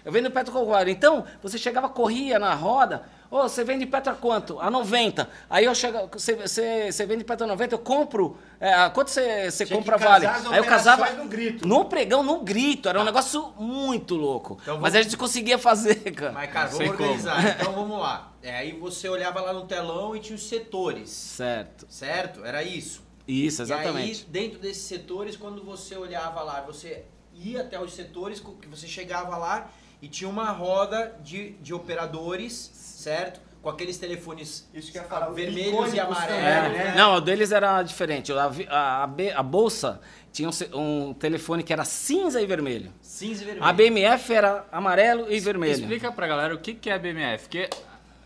Eu 0.05 0.11
vendo 0.11 0.31
Petro 0.31 0.51
e 0.51 0.53
compro 0.53 0.71
Vale. 0.71 0.91
Então, 0.91 1.25
você 1.43 1.57
chegava, 1.57 1.89
corria 1.89 2.39
na 2.39 2.53
roda, 2.53 3.03
ô, 3.31 3.41
você 3.43 3.63
vende 3.63 3.85
Petro 3.88 4.11
a 4.11 4.15
quanto? 4.15 4.59
A 4.59 4.69
90. 4.69 5.27
Aí 5.50 5.65
eu 5.65 5.73
chego, 5.73 6.09
você, 6.11 6.35
você, 6.35 6.91
você 6.91 7.05
vende 7.05 7.23
Petro 7.23 7.45
a 7.45 7.47
90, 7.47 7.73
eu 7.75 7.79
compro, 7.79 8.38
é, 8.59 8.89
quanto 8.89 9.09
você, 9.09 9.50
você 9.50 9.65
Tinha 9.65 9.77
compra 9.79 9.97
Vale? 9.97 10.25
Aí 10.27 10.57
eu 10.57 10.63
casava 10.65 11.09
no 11.11 11.25
grito. 11.25 11.67
no 11.67 11.85
pregão, 11.85 12.21
no 12.21 12.41
grito. 12.41 12.89
Era 12.89 13.00
um 13.00 13.03
negócio 13.05 13.53
muito 13.57 14.15
louco. 14.15 14.59
Então 14.61 14.75
Mas 14.79 14.91
vamos- 14.93 14.95
a 14.95 15.01
gente 15.09 15.17
conseguia 15.17 15.57
fazer, 15.57 15.95
cara. 16.11 16.33
Mas, 16.33 16.51
cara, 16.51 16.67
vamos 16.69 16.88
como. 16.95 17.03
organizar. 17.03 17.57
Então 17.61 17.73
vamos 17.73 18.00
lá. 18.00 18.33
É, 18.43 18.57
aí 18.57 18.73
você 18.73 19.07
olhava 19.07 19.39
lá 19.41 19.53
no 19.53 19.65
telão 19.65 20.15
e 20.15 20.19
tinha 20.19 20.35
os 20.35 20.43
setores. 20.47 21.09
Certo. 21.09 21.85
Certo? 21.89 22.43
Era 22.43 22.61
isso. 22.63 23.01
Isso, 23.27 23.61
E 23.61 23.63
exatamente. 23.63 24.25
aí, 24.25 24.31
dentro 24.31 24.59
desses 24.59 24.83
setores, 24.83 25.38
quando 25.38 25.63
você 25.63 25.95
olhava 25.95 26.41
lá, 26.41 26.59
você 26.61 27.05
ia 27.33 27.61
até 27.61 27.79
os 27.79 27.93
setores, 27.93 28.39
que 28.41 28.67
você 28.67 28.88
chegava 28.88 29.38
lá 29.38 29.69
e 30.01 30.08
tinha 30.08 30.29
uma 30.29 30.51
roda 30.51 31.15
de, 31.24 31.51
de 31.62 31.74
operadores, 31.74 32.53
certo? 32.74 33.39
Com 33.62 33.70
aqueles 33.70 33.98
telefones 33.98 34.67
Isso 34.74 34.91
que 34.91 34.98
eu 34.98 35.03
ia 35.03 35.08
falar, 35.08 35.29
os 35.29 35.36
vermelhos 35.36 35.93
e 35.93 36.00
amarelos. 36.00 36.34
É, 36.34 36.70
né? 36.70 36.93
Não, 36.96 37.15
o 37.15 37.22
deles 37.22 37.51
era 37.51 37.84
diferente. 37.84 38.34
A, 38.34 38.51
a, 38.70 39.03
a 39.03 39.10
a 39.36 39.43
bolsa 39.43 40.01
tinha 40.31 40.50
um, 40.50 41.10
um 41.10 41.13
telefone 41.13 41.62
que 41.62 41.72
era 41.72 41.86
cinza 41.86 42.41
e 42.41 42.46
vermelho. 42.48 42.91
Cinza 43.01 43.43
e 43.43 43.46
vermelho. 43.46 43.63
A 43.63 43.72
BMF 43.72 44.34
era 44.34 44.65
amarelo 44.72 45.31
e 45.31 45.39
vermelho. 45.39 45.74
Explica 45.74 46.12
pra 46.12 46.25
galera 46.25 46.55
o 46.55 46.58
que 46.58 46.74
que 46.74 46.89
é 46.89 46.98
BMF, 46.98 47.43
porque 47.43 47.70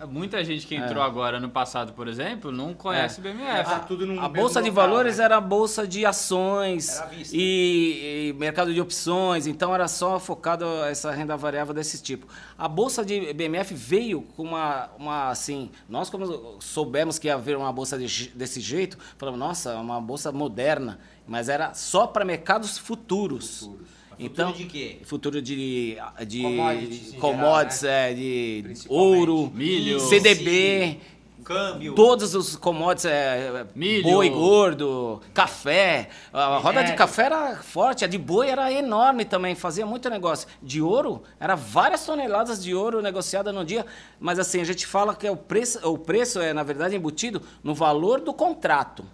muita 0.10 0.44
gente 0.44 0.68
que 0.68 0.76
entrou 0.76 1.02
agora 1.02 1.40
no 1.40 1.50
passado, 1.50 1.94
por 1.94 2.08
exemplo, 2.08 2.52
não 2.52 2.74
conhece 2.74 3.22
BMF. 3.22 3.70
Tá 3.70 3.80
tudo 3.80 4.06
num 4.06 4.20
A 4.20 4.28
bolsa 4.28 4.62
de 4.62 4.70
local, 4.70 4.88
valores 4.88 5.18
né? 5.18 5.24
era 5.24 5.38
a 5.38 5.42
bolsa 5.42 5.88
de 5.88 6.06
ações 6.06 7.02
e, 7.32 8.32
e 8.32 8.34
mercado 8.38 8.74
de 8.74 8.82
opções, 8.82 9.48
então 9.48 9.74
era 9.74 9.88
só 9.88 10.20
focado 10.20 10.66
essa 10.84 11.12
renda 11.12 11.38
variável 11.38 11.74
desse 11.74 12.02
tipo. 12.02 12.28
A 12.58 12.68
bolsa 12.68 13.06
de 13.06 13.34
BMF 13.34 13.74
veio 13.74 14.22
com 14.36 14.44
uma, 14.44 14.90
uma 15.00 15.30
assim, 15.30 15.72
nós 15.88 16.10
como 16.10 16.60
soubemos 16.60 17.18
que 17.18 17.28
ia 17.28 17.36
haver 17.36 17.56
uma 17.56 17.72
bolsa 17.72 17.98
de 17.98 18.30
desse 18.36 18.60
jeito, 18.60 18.98
falamos, 19.18 19.40
nossa, 19.40 19.72
é 19.72 19.76
uma 19.78 20.02
bolsa 20.02 20.32
moderna, 20.32 21.00
mas 21.26 21.48
era 21.48 21.74
só 21.74 22.06
para 22.06 22.26
mercados 22.26 22.78
futuros. 22.78 23.70
Então, 24.18 24.52
de 24.52 24.66
quê? 24.66 25.00
Futuro 25.04 25.42
de, 25.42 25.98
de 26.28 26.42
Commodities 26.42 27.14
commodities, 27.20 27.82
geral, 27.82 28.02
né? 28.02 28.10
é, 28.10 28.14
de 28.14 28.76
ouro, 28.88 29.52
Milho. 29.54 30.00
CDB, 30.00 31.00
Câmbio. 31.44 31.94
todos 31.94 32.34
os 32.34 32.56
commodities, 32.56 33.06
é, 33.06 33.66
Milho. 33.76 34.04
boi 34.04 34.30
gordo, 34.30 35.22
café. 35.34 36.10
A 36.34 36.58
roda 36.58 36.84
de 36.84 36.94
café 36.94 37.24
era 37.26 37.56
forte, 37.58 38.04
a 38.04 38.08
de 38.08 38.18
boi 38.18 38.50
era 38.50 38.72
enorme 38.72 39.26
também, 39.26 39.54
fazia 39.54 39.86
muito 39.86 40.10
negócio. 40.10 40.48
De 40.62 40.82
ouro, 40.82 41.22
era 41.40 41.56
várias 41.56 42.06
toneladas 42.06 42.64
de 42.64 42.74
ouro 42.74 43.02
negociada 43.02 43.54
no 43.54 43.64
dia, 43.64 43.86
mas 44.20 44.40
assim, 44.40 44.60
a 44.62 44.66
gente 44.66 44.88
fala 44.88 45.16
que 45.16 45.28
é 45.28 45.32
o 45.32 45.38
preço, 45.38 45.80
o 45.88 45.98
preço 45.98 46.40
é, 46.40 46.54
na 46.54 46.64
verdade, 46.64 46.96
embutido 46.96 47.42
no 47.64 47.76
valor 47.76 48.22
do 48.22 48.34
contrato. 48.34 49.06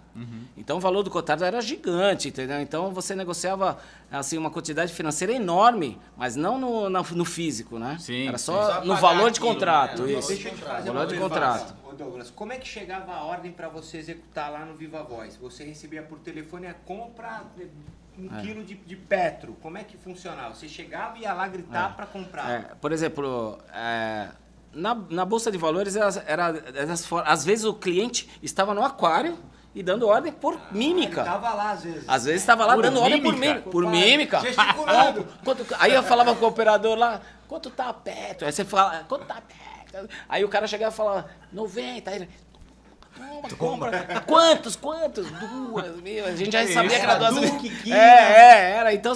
Então 0.56 0.76
o 0.76 0.80
valor 0.80 1.02
do 1.02 1.10
contrato 1.10 1.42
era 1.42 1.60
gigante, 1.60 2.28
entendeu? 2.28 2.60
Então 2.60 2.92
você 2.92 3.14
negociava 3.14 3.78
assim 4.10 4.36
uma 4.36 4.50
quantidade 4.50 4.92
financeira 4.92 5.32
enorme, 5.32 5.98
mas 6.16 6.36
não 6.36 6.58
no, 6.58 6.90
na- 6.90 7.02
no 7.02 7.24
físico, 7.24 7.78
né? 7.78 7.96
Sim, 7.98 8.28
era 8.28 8.36
só 8.38 8.74
Só 8.80 8.84
no 8.84 8.94
valor 8.96 9.30
de 9.30 9.38
aquilo, 9.38 9.54
contrato, 9.54 10.02
né? 10.02 10.12
No 10.12 10.18
isso. 10.18 10.28
valor 10.28 10.36
de 10.36 10.42
Deixa 10.42 10.48
eu 10.48 10.52
te 10.54 10.58
contrato. 10.60 10.76
fazer 10.76 10.90
Valor 10.92 11.06
de 11.06 11.18
contrato. 11.18 11.82
Douglas, 11.96 12.30
como 12.30 12.52
é 12.52 12.56
que 12.58 12.66
chegava 12.66 13.12
a 13.12 13.22
ordem 13.24 13.52
para 13.52 13.68
você 13.68 13.98
executar 13.98 14.50
lá 14.50 14.64
no 14.64 14.74
Viva 14.74 15.02
Voz? 15.02 15.36
Você 15.36 15.62
recebia 15.64 16.02
por 16.02 16.18
telefone 16.20 16.66
a 16.66 16.72
compra 16.74 17.42
de 17.56 17.66
um 18.18 18.34
É. 18.38 18.40
quilo 18.42 18.64
de, 18.64 18.74
de 18.74 18.96
petro. 18.96 19.56
Como 19.62 19.76
é 19.78 19.84
que 19.84 19.96
funcionava? 19.98 20.54
Você 20.54 20.68
chegava 20.68 21.18
e 21.18 21.22
ia 21.22 21.32
lá 21.34 21.46
gritar 21.48 21.94
para 21.96 22.06
comprar. 22.06 22.50
É, 22.50 22.58
por 22.80 22.92
exemplo, 22.92 23.58
é, 23.74 24.28
na, 24.72 24.94
na 25.10 25.24
Bolsa 25.26 25.52
de 25.52 25.58
Valores, 25.58 25.94
era, 25.94 26.08
era 26.74 26.96
for- 26.96 27.22
às 27.26 27.44
vezes 27.44 27.64
o 27.66 27.74
cliente 27.74 28.28
estava 28.42 28.72
no 28.74 28.82
aquário 28.82 29.38
e 29.74 29.82
dando 29.82 30.06
ordem 30.06 30.32
por 30.32 30.58
mímica. 30.70 31.20
Ele 31.22 31.30
tava 31.30 31.54
lá 31.54 31.70
às 31.72 31.82
vezes. 31.84 32.04
Às 32.06 32.24
vezes 32.24 32.40
estava 32.42 32.66
lá 32.66 32.74
Por 32.74 32.82
dando 32.82 33.00
ordem 33.00 33.22
por 33.22 33.32
mímica? 33.32 33.52
mímica. 33.54 33.70
Por 33.70 33.86
mímica. 33.86 34.40
gesticulando. 34.40 35.26
Quanto- 35.44 35.66
aí 35.78 35.94
eu 35.94 36.02
falava 36.02 36.34
com 36.34 36.44
o 36.44 36.48
operador 36.48 36.96
lá, 36.98 37.20
quanto 37.48 37.70
tá 37.70 37.92
perto? 37.92 38.44
Aí 38.44 38.52
você 38.52 38.64
fala, 38.64 39.04
quanto 39.08 39.24
tá 39.24 39.36
perto? 39.40 40.08
Aí 40.28 40.44
o 40.44 40.48
cara 40.48 40.66
chegava 40.66 40.92
e 40.92 40.96
falava, 40.96 41.28
90. 41.52 42.10
Aí 42.10 42.16
ele, 42.16 42.28
toma, 43.14 43.56
compra. 43.58 44.22
Quantos, 44.26 44.74
quantos? 44.76 45.26
Duas, 45.30 45.96
meu. 46.00 46.24
A 46.26 46.32
gente 46.34 46.50
já 46.52 46.64
Que 46.64 46.72
sabia 46.72 46.98
que 46.98 47.04
era 47.04 47.14
duas. 47.16 47.34
Duque, 47.50 47.68
Quina. 47.82 47.96
É, 47.96 48.00
é, 48.00 48.70
era. 48.76 48.94
Então, 48.94 49.12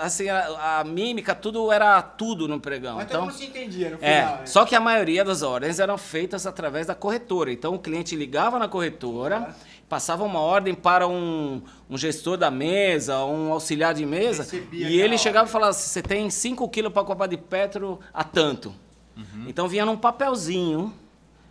assim, 0.00 0.28
a, 0.28 0.78
a 0.80 0.84
mímica, 0.84 1.34
tudo 1.34 1.72
era 1.72 2.00
tudo 2.02 2.46
no 2.46 2.60
pregão. 2.60 2.96
Mas 2.96 3.06
todo 3.06 3.12
Então, 3.16 3.22
mundo 3.26 3.34
se 3.34 3.46
entendia 3.46 3.90
no 3.90 3.98
é, 4.00 4.20
final, 4.20 4.36
né? 4.36 4.46
só 4.46 4.64
que 4.66 4.74
a 4.74 4.80
maioria 4.80 5.24
das 5.24 5.40
ordens 5.42 5.78
eram 5.80 5.96
feitas 5.96 6.46
através 6.46 6.86
da 6.86 6.94
corretora. 6.94 7.50
Então 7.50 7.74
o 7.74 7.78
cliente 7.78 8.14
ligava 8.14 8.58
na 8.58 8.68
corretora, 8.68 9.54
passava 9.90 10.22
uma 10.22 10.38
ordem 10.38 10.72
para 10.72 11.06
um, 11.08 11.60
um 11.90 11.98
gestor 11.98 12.36
da 12.38 12.48
mesa, 12.50 13.24
um 13.24 13.52
auxiliar 13.52 13.92
de 13.92 14.06
mesa, 14.06 14.44
Recebia 14.44 14.88
e 14.88 15.00
ele 15.00 15.18
chegava 15.18 15.40
ordem. 15.44 15.50
e 15.50 15.52
falava: 15.52 15.72
você 15.72 16.00
tem 16.00 16.30
5 16.30 16.66
quilos 16.68 16.92
para 16.92 17.04
comprar 17.04 17.26
de 17.26 17.36
petro 17.36 17.98
a 18.14 18.22
tanto. 18.22 18.72
Uhum. 19.16 19.46
Então 19.48 19.66
vinha 19.68 19.84
num 19.84 19.96
papelzinho 19.96 20.94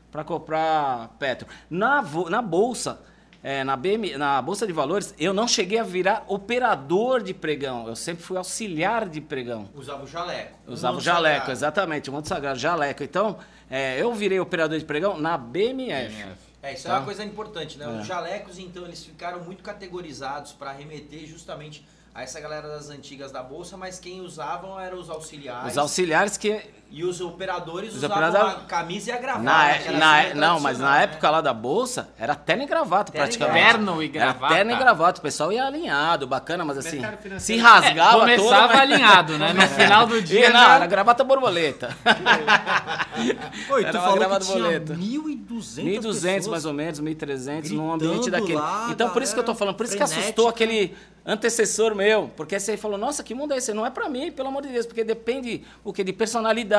para 0.10 0.24
comprar 0.24 1.10
petro. 1.20 1.46
Na, 1.70 2.02
na 2.30 2.42
bolsa. 2.42 3.02
é, 3.44 3.64
na, 3.64 3.76
BM, 3.76 4.18
na 4.18 4.42
Bolsa 4.42 4.66
de 4.66 4.74
Valores, 4.74 5.14
eu 5.20 5.34
não 5.34 5.48
cheguei 5.48 5.78
a 5.78 5.84
virar 5.84 6.24
operador 6.28 7.22
de 7.22 7.34
pregão. 7.34 7.88
Eu 7.88 7.96
sempre 7.96 8.24
fui 8.24 8.38
auxiliar 8.38 9.08
de 9.08 9.22
pregão. 9.22 9.70
Usava 9.76 10.04
o 10.04 10.08
jaleco. 10.08 10.58
Usava 10.66 10.98
o 10.98 11.02
jaleco, 11.02 11.36
sagrado. 11.40 11.52
exatamente, 11.52 12.10
o 12.10 12.14
manto 12.14 12.28
sagrado, 12.28 12.58
jaleco. 12.58 13.04
Então, 13.04 13.38
é, 13.70 14.02
eu 14.02 14.14
virei 14.14 14.40
operador 14.40 14.80
de 14.80 14.86
pregão 14.86 15.18
na 15.20 15.38
BMF. 15.38 16.16
BMF. 16.16 16.49
É, 16.62 16.74
isso 16.74 16.84
Tá. 16.84 16.90
é 16.90 16.98
uma 16.98 17.06
coisa 17.06 17.24
importante, 17.24 17.78
né? 17.78 17.86
É. 17.86 18.02
Os 18.02 18.08
jalecos, 18.08 18.58
então, 18.58 18.86
eles 18.86 19.04
ficaram 19.04 19.40
muito 19.44 19.64
categorizados 19.64 20.52
para 20.52 20.72
remeter 20.72 21.26
justamente 21.26 21.86
a 22.14 22.24
essa 22.24 22.40
galera 22.40 22.68
das 22.68 22.90
antigas 22.90 23.32
da 23.32 23.42
bolsa, 23.42 23.78
mas 23.78 24.00
quem 24.00 24.22
usavam 24.22 24.80
eram 24.80 25.00
os 25.00 25.10
auxiliares. 25.10 25.72
Os 25.72 25.78
auxiliares 25.78 26.38
que 26.38 26.62
E 26.92 27.04
os 27.04 27.22
operadores 27.22 27.92
Os 27.92 27.98
usavam 27.98 28.18
operadores- 28.18 28.56
a 28.56 28.60
camisa 28.62 29.10
e 29.12 29.14
a 29.14 29.18
gravata. 29.20 29.44
Na, 29.44 29.74
que 29.78 29.88
era 29.90 29.98
na- 30.00 30.20
assim, 30.22 30.34
não, 30.34 30.60
mas 30.60 30.80
na 30.80 30.88
tradicional, 30.88 30.96
época 31.02 31.30
lá 31.30 31.42
da 31.42 31.54
bolsa 31.54 32.10
era 32.18 32.34
terno 32.34 32.64
e 32.64 32.66
gravata 32.66 33.12
Terno 33.12 33.26
e 33.26 33.28
praticamente. 33.38 33.66
Terno 33.72 34.04
e 34.04 34.08
gravata. 34.08 34.46
Era 34.46 34.56
terno 34.56 34.72
e 34.72 34.76
gravata. 34.76 35.20
O 35.20 35.22
pessoal 35.22 35.52
ia 35.52 35.66
alinhado, 35.66 36.26
bacana, 36.26 36.66
mas 36.66 36.80
assim, 36.80 37.00
se 37.38 37.58
rasgava 37.58 38.12
todo, 38.12 38.20
Começava 38.22 38.68
mas- 38.70 38.80
alinhado, 38.80 39.38
né? 39.38 39.54
No 39.54 39.62
final 39.70 40.08
do 40.08 40.20
dia. 40.20 40.50
não, 40.50 40.60
já- 40.60 40.76
era 40.78 40.88
gravata 40.88 41.24
borboleta. 41.24 41.96
Oi, 43.70 43.86
tu 43.86 43.92
falou 43.94 44.18
gravata 44.18 44.46
que 44.46 44.52
tinha 44.52 44.64
boleta. 44.64 44.94
1.200 44.96 45.84
1.200 45.84 46.02
pessoas. 46.22 46.48
mais 46.48 46.66
ou 46.66 46.74
menos, 46.74 47.00
1.300 47.00 47.72
num 47.72 47.92
ambiente 47.94 48.32
daquele. 48.32 48.56
lá, 48.56 48.88
então 48.90 49.10
por 49.10 49.22
isso 49.22 49.34
que 49.34 49.40
eu 49.40 49.44
tô 49.44 49.54
falando, 49.54 49.76
por 49.76 49.86
isso 49.86 49.94
que 49.96 50.00
frenética. 50.00 50.22
assustou 50.26 50.48
aquele 50.48 50.96
antecessor 51.26 51.94
meu, 51.94 52.32
porque 52.36 52.56
aí 52.56 52.62
você 52.62 52.76
falou, 52.78 52.98
nossa, 52.98 53.24
que 53.24 53.36
mundo 53.36 53.54
é 53.54 53.58
esse? 53.58 53.74
Não 53.74 53.86
é 53.86 53.90
pra 53.92 54.10
mim, 54.10 54.32
pelo 54.32 54.48
amor 54.48 54.64
de 54.64 54.70
Deus, 54.70 54.86
porque 54.86 55.04
depende 55.04 55.64
o 55.84 55.94
que 55.94 56.04
de 56.04 56.14
personalidade, 56.14 56.79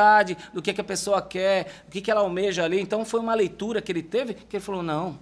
do 0.52 0.62
que, 0.62 0.72
que 0.72 0.80
a 0.80 0.84
pessoa 0.84 1.22
quer, 1.22 1.84
o 1.86 1.90
que, 1.90 2.00
que 2.00 2.10
ela 2.10 2.20
almeja 2.20 2.64
ali. 2.64 2.80
Então 2.80 3.04
foi 3.04 3.20
uma 3.20 3.34
leitura 3.34 3.80
que 3.80 3.90
ele 3.90 4.02
teve 4.02 4.34
que 4.34 4.56
ele 4.56 4.64
falou, 4.64 4.82
não, 4.82 5.18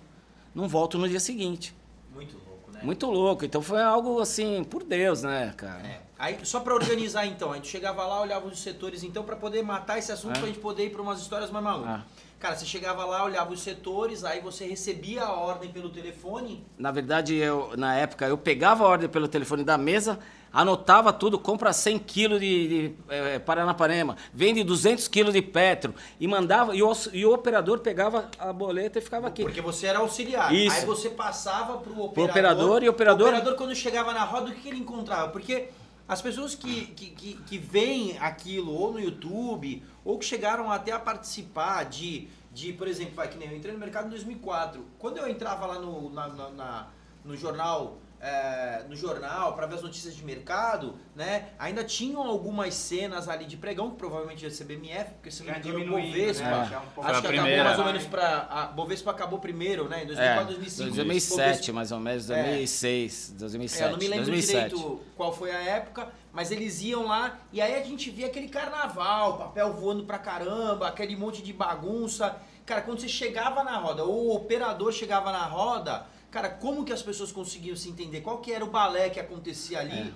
não 0.55 0.69
volto 0.69 0.99
no 0.99 1.09
dia 1.09 1.21
seguinte. 1.21 1.75
Muito 2.15 2.37
louco, 2.37 2.71
né? 2.71 2.81
Muito 2.83 3.07
louco. 3.07 3.45
Então 3.45 3.63
foi 3.63 3.83
algo 3.83 4.21
assim, 4.21 4.65
por 4.65 4.85
Deus, 4.85 5.23
né, 5.23 5.53
cara? 5.57 5.87
É. 5.87 6.08
Aí, 6.19 6.39
só 6.43 6.59
pra 6.61 6.75
organizar 6.75 7.27
então, 7.27 7.53
a 7.53 7.57
gente 7.57 7.69
chegava 7.69 8.05
lá, 8.05 8.21
olhava 8.21 8.47
os 8.49 8.59
setores 8.61 9.05
então 9.05 9.23
pra 9.23 9.37
poder 9.37 9.63
matar 9.63 9.99
esse 9.99 10.11
assunto, 10.11 10.37
É. 10.37 10.39
pra 10.41 10.49
gente 10.49 10.59
poder 10.59 10.87
ir 10.87 10.91
pra 10.91 11.01
umas 11.01 11.21
histórias 11.21 11.51
mais 11.51 11.65
malucas. 11.65 11.91
Ah. 11.95 12.03
Cara, 12.41 12.57
você 12.57 12.67
chegava 12.67 13.05
lá, 13.05 13.25
olhava 13.25 13.53
os 13.53 13.61
setores, 13.61 14.25
aí 14.25 14.41
você 14.41 14.65
recebia 14.67 15.23
a 15.25 15.33
ordem 15.33 15.71
pelo 15.71 15.91
telefone. 15.91 16.65
Na 16.79 16.91
verdade, 16.93 17.35
eu, 17.37 17.73
na 17.77 17.95
época, 17.97 18.27
eu 18.27 18.39
pegava 18.39 18.85
a 18.85 18.87
ordem 18.89 19.09
pelo 19.09 19.27
telefone 19.27 19.65
da 19.65 19.77
mesa, 19.79 20.19
anotava 20.53 21.13
tudo, 21.13 21.39
compra 21.39 21.73
100 21.73 21.99
quilos 21.99 22.41
de, 22.41 22.69
de 22.69 22.95
eh, 23.09 23.39
Paranapanema, 23.41 24.17
vende 24.33 24.63
200 24.65 25.07
quilos 25.09 25.35
de 25.35 25.43
Petro, 25.43 25.93
e 26.19 26.27
mandava, 26.29 26.75
e 26.77 26.83
o, 26.83 26.93
e 27.13 27.27
o 27.27 27.33
operador 27.35 27.81
pegava 27.81 28.29
a 28.39 28.53
boleta 28.53 28.99
e 28.99 29.03
ficava 29.03 29.27
aqui. 29.29 29.43
Porque 29.43 29.61
você 29.61 29.87
era 29.89 29.99
auxiliar. 29.99 30.53
Isso. 30.55 30.77
Aí 30.77 30.85
você 30.87 31.11
passava 31.11 31.79
pro 31.79 32.01
operador. 32.03 32.31
operador, 32.31 32.83
e 32.85 32.89
o 32.89 32.91
operador- 32.93 33.27
O 33.27 33.31
operador, 33.31 33.55
quando 33.57 33.75
chegava 33.75 34.13
na 34.13 34.23
roda, 34.25 34.51
o 34.51 34.55
que 34.55 34.69
ele 34.69 34.79
encontrava? 34.79 35.29
Porque 35.31 35.71
as 36.09 36.23
pessoas 36.23 36.55
que, 36.55 36.87
que, 36.87 37.11
que, 37.11 37.35
que 37.35 37.59
veem 37.59 38.17
aquilo 38.19 38.73
ou 38.73 38.93
no 38.93 38.99
YouTube, 38.99 39.83
ou 40.05 40.19
que 40.19 40.25
chegaram 40.25 40.71
até 40.71 40.91
a 40.93 40.99
participar 40.99 41.85
de, 41.85 42.29
de 42.53 42.73
por 42.73 42.89
exemplo, 42.89 43.15
vai, 43.15 43.29
que 43.29 43.37
nem 43.37 43.51
eu 43.51 43.57
entrei 43.57 43.73
no 43.75 43.79
mercado 43.79 44.07
em 44.07 44.11
2004. 44.11 44.85
Quando 44.99 45.19
eu 45.19 45.29
entrava 45.29 45.67
lá 45.67 45.79
no, 45.79 46.11
na, 46.11 46.29
na- 46.29 46.51
na- 46.51 46.89
no 47.25 47.37
jornal. 47.37 47.99
É, 48.21 48.83
no 48.89 48.97
jornal 48.97 49.55
para 49.55 49.67
ver 49.67 49.77
as 49.77 49.83
notícias 49.83 50.15
de 50.15 50.25
mercado, 50.25 50.97
né? 51.15 51.49
Ainda 51.59 51.85
tinham 51.85 52.23
algumas 52.23 52.75
cenas 52.75 53.29
ali 53.29 53.45
de 53.45 53.57
pregão 53.57 53.91
que 53.91 53.97
provavelmente 53.97 54.43
ia 54.45 54.51
ser 54.51 54.65
BMF, 54.65 55.13
porque 55.15 55.31
se 55.31 55.43
não 55.45 55.53
me 55.53 55.59
engano, 55.61 55.87
Bovespa, 56.03 56.45
né? 56.45 56.81
Um 56.97 57.03
Acho 57.03 57.19
a 57.19 57.23
que 57.23 57.29
primeira. 57.29 57.63
acabou 57.63 57.65
mais 57.65 57.79
ou 57.79 57.85
menos 57.85 58.05
pra. 58.07 58.47
A 58.51 58.67
Bovespa 58.67 59.11
acabou 59.13 59.39
primeiro, 59.39 59.89
né? 59.89 60.03
Em 60.03 60.07
2004, 60.07 60.43
É, 60.43 60.45
2005. 60.57 60.95
2007, 60.97 61.73
mais 61.73 61.93
ou 61.93 62.01
menos, 62.01 62.29
É. 62.31 62.43
2006, 62.43 63.35
2007. 63.39 63.83
É, 63.83 63.87
eu 63.87 63.91
não 63.93 63.99
me 63.99 64.09
lembro 64.09 64.25
2007. 64.27 64.75
direito 64.75 65.01
qual 65.17 65.33
foi 65.33 65.51
a 65.51 65.61
época, 65.63 66.09
mas 66.33 66.51
eles 66.51 66.81
iam 66.83 67.07
lá 67.07 67.39
e 67.53 67.61
aí 67.61 67.75
a 67.75 67.85
gente 67.85 68.11
via 68.11 68.27
aquele 68.27 68.49
carnaval, 68.49 69.39
papel 69.39 69.73
voando 69.75 70.05
pra 70.05 70.19
caramba, 70.19 70.89
aquele 70.89 71.17
monte 71.17 71.43
de 71.43 71.53
bagunça. 71.53 72.37
Cara, 72.67 72.83
quando 72.83 73.01
você 73.01 73.09
chegava 73.09 73.65
na 73.65 73.79
roda, 73.79 74.05
ou 74.05 74.27
o 74.27 74.35
operador 74.37 74.93
chegava 74.93 75.33
na 75.33 75.45
roda, 75.47 76.05
cara, 76.31 76.49
como 76.49 76.85
que 76.85 76.93
as 76.93 77.03
pessoas 77.03 77.33
conseguiam 77.33 77.77
se 77.77 77.89
entender? 77.89 78.21
Qual 78.21 78.39
que 78.39 78.53
era 78.53 78.65
o 78.65 78.71
balé 78.71 79.11
que 79.11 79.21
acontecia 79.21 79.81
ali? 79.81 79.99
É, 79.99 80.13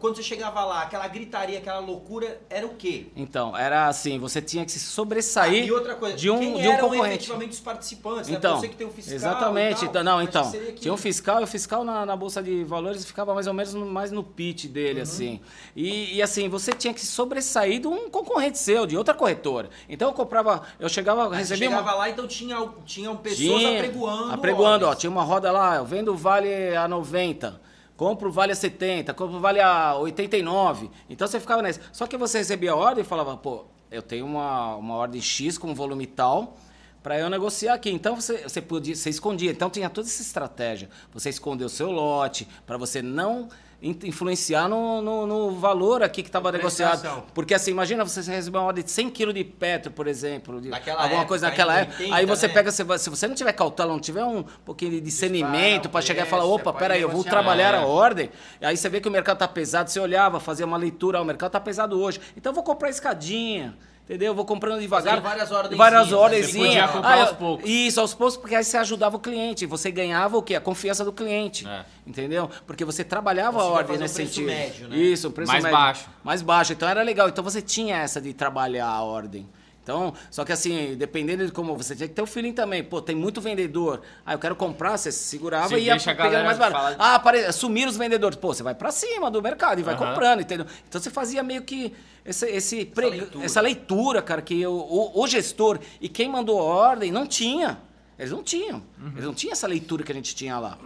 quando 0.00 0.16
você 0.16 0.22
chegava 0.22 0.64
lá, 0.64 0.82
aquela 0.82 1.06
gritaria, 1.08 1.58
aquela 1.58 1.78
loucura, 1.80 2.40
era 2.48 2.66
o 2.66 2.70
quê? 2.70 3.06
Então, 3.14 3.56
era 3.56 3.86
assim, 3.86 4.18
você 4.18 4.40
tinha 4.40 4.64
que 4.64 4.72
se 4.72 4.80
sobressair 4.80 5.62
Ah, 5.64 5.66
e 5.66 5.70
outra 5.70 5.94
coisa, 5.94 6.16
de 6.16 6.30
um, 6.30 6.38
quem 6.38 6.54
de 6.56 6.68
um 6.68 6.72
eram 6.72 6.88
concorrente. 6.88 7.14
efetivamente 7.16 7.52
os 7.52 7.60
participantes? 7.60 8.30
né? 8.30 8.36
Então, 8.38 8.56
Você 8.58 8.68
que 8.68 8.76
tem 8.76 8.86
um 8.86 8.90
fiscal 8.90 9.14
exatamente. 9.14 9.80
tal, 9.80 9.88
então, 9.90 10.02
não, 10.04 10.22
então, 10.22 10.50
que- 10.50 10.72
tinha 10.74 10.94
um 10.94 10.96
fiscal, 10.96 11.40
e 11.40 11.44
o 11.44 11.46
fiscal 11.46 11.84
na, 11.84 12.06
na 12.06 12.16
bolsa 12.16 12.42
de 12.42 12.64
valores 12.64 13.04
ficava 13.04 13.34
mais 13.34 13.46
ou 13.46 13.52
menos 13.52 13.74
no, 13.74 13.84
mais 13.86 14.10
no 14.10 14.22
pitch 14.24 14.64
Uhum. 14.64 14.70
dele, 14.72 15.00
assim. 15.02 15.40
E, 15.76 16.14
e, 16.16 16.22
assim, 16.22 16.48
você 16.48 16.72
tinha 16.72 16.94
que 16.94 17.00
se 17.00 17.06
sobressair 17.06 17.80
de 17.80 17.86
um 17.86 18.08
concorrente 18.08 18.58
seu, 18.58 18.86
de 18.86 18.96
outra 18.96 19.12
corretora. 19.14 19.68
Então 19.88 20.08
eu 20.08 20.14
comprava, 20.14 20.62
eu 20.80 20.88
chegava, 20.88 21.24
Aí 21.24 21.28
você 21.30 21.36
recebia 21.54 21.68
chegava 21.68 21.82
uma 21.90 21.94
lá, 21.94 22.08
então 22.08 22.26
tinha, 22.26 22.56
tinham 22.86 23.16
pessoas 23.16 23.64
apregoando. 23.64 24.32
apregoando, 24.32 24.86
ó, 24.86 24.94
tinha 24.94 25.10
uma 25.10 25.22
roda 25.24 25.52
lá, 25.52 25.76
eu 25.76 25.84
vendo 25.84 26.12
o 26.12 26.16
vale 26.16 26.74
a 26.76 26.88
90, 26.88 27.60
compro 27.98 28.30
vale 28.30 28.52
a 28.52 28.54
70, 28.54 29.12
compro 29.12 29.40
vale 29.40 29.60
a 29.60 29.96
89. 29.96 30.88
Então 31.10 31.26
você 31.26 31.40
ficava 31.40 31.60
nessa. 31.60 31.80
Só 31.92 32.06
que 32.06 32.16
você 32.16 32.38
recebia 32.38 32.70
a 32.70 32.76
ordem 32.76 33.02
e 33.02 33.06
falava, 33.06 33.36
pô, 33.36 33.64
eu 33.90 34.00
tenho 34.00 34.24
uma, 34.24 34.76
uma 34.76 34.94
ordem 34.94 35.20
X 35.20 35.58
com 35.58 35.74
volume 35.74 36.06
tal 36.06 36.56
para 37.02 37.18
eu 37.18 37.28
negociar 37.28 37.74
aqui. 37.74 37.90
Então 37.90 38.14
você, 38.14 38.44
você 38.44 38.62
podia, 38.62 38.94
você 38.94 39.10
escondia. 39.10 39.50
Então 39.50 39.68
tinha 39.68 39.90
toda 39.90 40.06
essa 40.06 40.22
estratégia. 40.22 40.88
Você 41.12 41.28
escondeu 41.28 41.66
o 41.66 41.70
seu 41.70 41.90
lote 41.90 42.46
para 42.64 42.78
você 42.78 43.02
não 43.02 43.48
influenciar 43.80 44.68
no, 44.68 45.00
no, 45.00 45.26
no 45.26 45.50
valor 45.52 46.02
aqui 46.02 46.22
que 46.22 46.28
estava 46.28 46.50
negociado. 46.50 47.22
Porque 47.32 47.54
assim, 47.54 47.70
imagina 47.70 48.04
você 48.04 48.20
receber 48.20 48.58
uma 48.58 48.66
ordem 48.66 48.82
de 48.84 48.90
100 48.90 49.10
kg 49.10 49.32
de 49.32 49.44
petro, 49.44 49.92
por 49.92 50.08
exemplo, 50.08 50.60
de 50.60 50.68
Naquela 50.68 50.96
alguma 51.02 51.20
época, 51.20 51.28
coisa 51.28 51.48
naquela 51.48 51.78
época. 51.78 51.98
80, 51.98 52.16
aí 52.16 52.26
você 52.26 52.48
né? 52.48 52.54
pega, 52.54 52.70
se 52.72 52.82
você 52.82 53.28
não 53.28 53.34
tiver 53.36 53.52
cautela, 53.52 53.92
não 53.92 54.00
tiver 54.00 54.24
um 54.24 54.42
pouquinho 54.64 54.90
de 54.92 55.00
discernimento 55.00 55.88
para 55.88 56.00
chegar 56.00 56.26
e 56.26 56.28
falar, 56.28 56.44
opa, 56.44 56.72
peraí, 56.72 57.00
eu 57.00 57.08
vou 57.08 57.18
negociar. 57.18 57.30
trabalhar 57.30 57.74
É. 57.74 57.78
a 57.78 57.86
ordem. 57.86 58.30
Aí 58.60 58.76
você 58.76 58.88
vê 58.88 59.00
que 59.00 59.08
o 59.08 59.12
mercado 59.12 59.38
tá 59.38 59.46
pesado, 59.48 59.90
você 59.90 60.00
olhava, 60.00 60.40
fazia 60.40 60.66
uma 60.66 60.76
leitura, 60.76 61.18
ah, 61.18 61.22
o 61.22 61.24
mercado 61.24 61.52
tá 61.52 61.60
pesado 61.60 62.00
hoje. 62.00 62.20
Então 62.36 62.50
eu 62.50 62.54
vou 62.54 62.64
comprar 62.64 62.90
escadinha. 62.90 63.76
Entendeu? 64.08 64.28
Eu 64.28 64.34
vou 64.34 64.46
comprando 64.46 64.80
devagar. 64.80 65.20
Fazia 65.20 65.28
várias 65.28 65.50
ordenzinhas, 65.52 65.76
Várias 65.78 66.10
né? 66.10 66.42
Você 66.42 66.58
podia 66.58 66.88
comprar 66.88 67.08
Ah, 67.10 67.20
aos 67.20 67.32
poucos. 67.32 67.68
Isso, 67.68 68.00
aos 68.00 68.14
poucos, 68.14 68.36
porque 68.38 68.54
aí 68.54 68.64
você 68.64 68.78
ajudava 68.78 69.16
o 69.16 69.20
cliente. 69.20 69.66
Você 69.66 69.90
ganhava 69.90 70.38
o 70.38 70.42
quê? 70.42 70.54
A 70.54 70.60
confiança 70.62 71.04
do 71.04 71.12
cliente. 71.12 71.68
É. 71.68 71.84
Entendeu? 72.06 72.48
Porque 72.66 72.86
você 72.86 73.04
trabalhava 73.04 73.58
a 73.58 73.60
Conseguia 73.60 73.76
ordem 73.76 73.86
fazer 73.88 73.98
um 73.98 74.02
nesse 74.02 74.14
preço 74.14 74.32
sentido. 74.34 74.46
médio, 74.46 74.88
né? 74.88 74.96
Isso, 74.96 75.28
um 75.28 75.30
preço 75.30 75.52
Mais 75.52 75.62
médio. 75.62 75.78
baixo. 75.78 76.06
Mais 76.24 76.40
baixo. 76.40 76.72
Então 76.72 76.88
era 76.88 77.02
legal. 77.02 77.28
Então 77.28 77.44
você 77.44 77.60
tinha 77.60 77.98
essa 77.98 78.18
de 78.18 78.32
trabalhar 78.32 78.86
a 78.88 79.02
ordem. 79.02 79.46
Então, 79.88 80.12
só 80.30 80.44
que 80.44 80.52
assim, 80.52 80.94
dependendo 80.98 81.46
de 81.46 81.50
como 81.50 81.74
você 81.74 81.96
tinha 81.96 82.06
que 82.06 82.12
ter 82.14 82.20
o 82.20 82.26
feeling 82.26 82.52
também. 82.52 82.84
Pô, 82.84 83.00
tem 83.00 83.16
muito 83.16 83.40
vendedor. 83.40 84.02
Ah, 84.26 84.34
eu 84.34 84.38
quero 84.38 84.54
comprar, 84.54 84.98
você 84.98 85.10
segurava 85.10 85.68
Você 85.70 85.78
e 85.78 85.84
ia 85.84 85.96
pegando 85.96 86.44
mais 86.44 86.58
barato. 86.58 86.76
falar 86.76 86.90
de- 86.90 86.96
Ah, 86.98 87.14
apare... 87.14 87.50
sumiram 87.54 87.88
os 87.90 87.96
vendedores. 87.96 88.36
Pô, 88.36 88.52
você 88.52 88.62
vai 88.62 88.74
pra 88.74 88.90
cima 88.90 89.30
do 89.30 89.40
mercado 89.40 89.78
e 89.80 89.82
vai 89.82 89.94
Aham. 89.94 90.08
comprando, 90.08 90.40
entendeu? 90.42 90.66
Então 90.86 91.00
você 91.00 91.08
fazia 91.08 91.42
meio 91.42 91.62
que 91.62 91.94
esse, 92.22 92.44
esse 92.50 92.84
preg- 92.84 93.12
leitura. 93.16 93.44
essa 93.46 93.62
leitura, 93.62 94.20
cara, 94.20 94.42
que 94.42 94.66
o, 94.66 94.72
o, 94.72 95.22
o 95.22 95.26
gestor 95.26 95.78
e 96.02 96.06
quem 96.06 96.28
mandou 96.28 96.60
a 96.60 96.64
ordem 96.64 97.10
não 97.10 97.26
tinha. 97.26 97.78
Eles 98.18 98.30
não 98.30 98.42
tinham. 98.42 98.82
Eles 99.14 99.24
não 99.24 99.32
tinham 99.32 99.52
essa 99.52 99.66
leitura 99.66 100.04
que 100.04 100.12
a 100.12 100.14
gente 100.14 100.34
tinha 100.36 100.58
lá. 100.58 100.76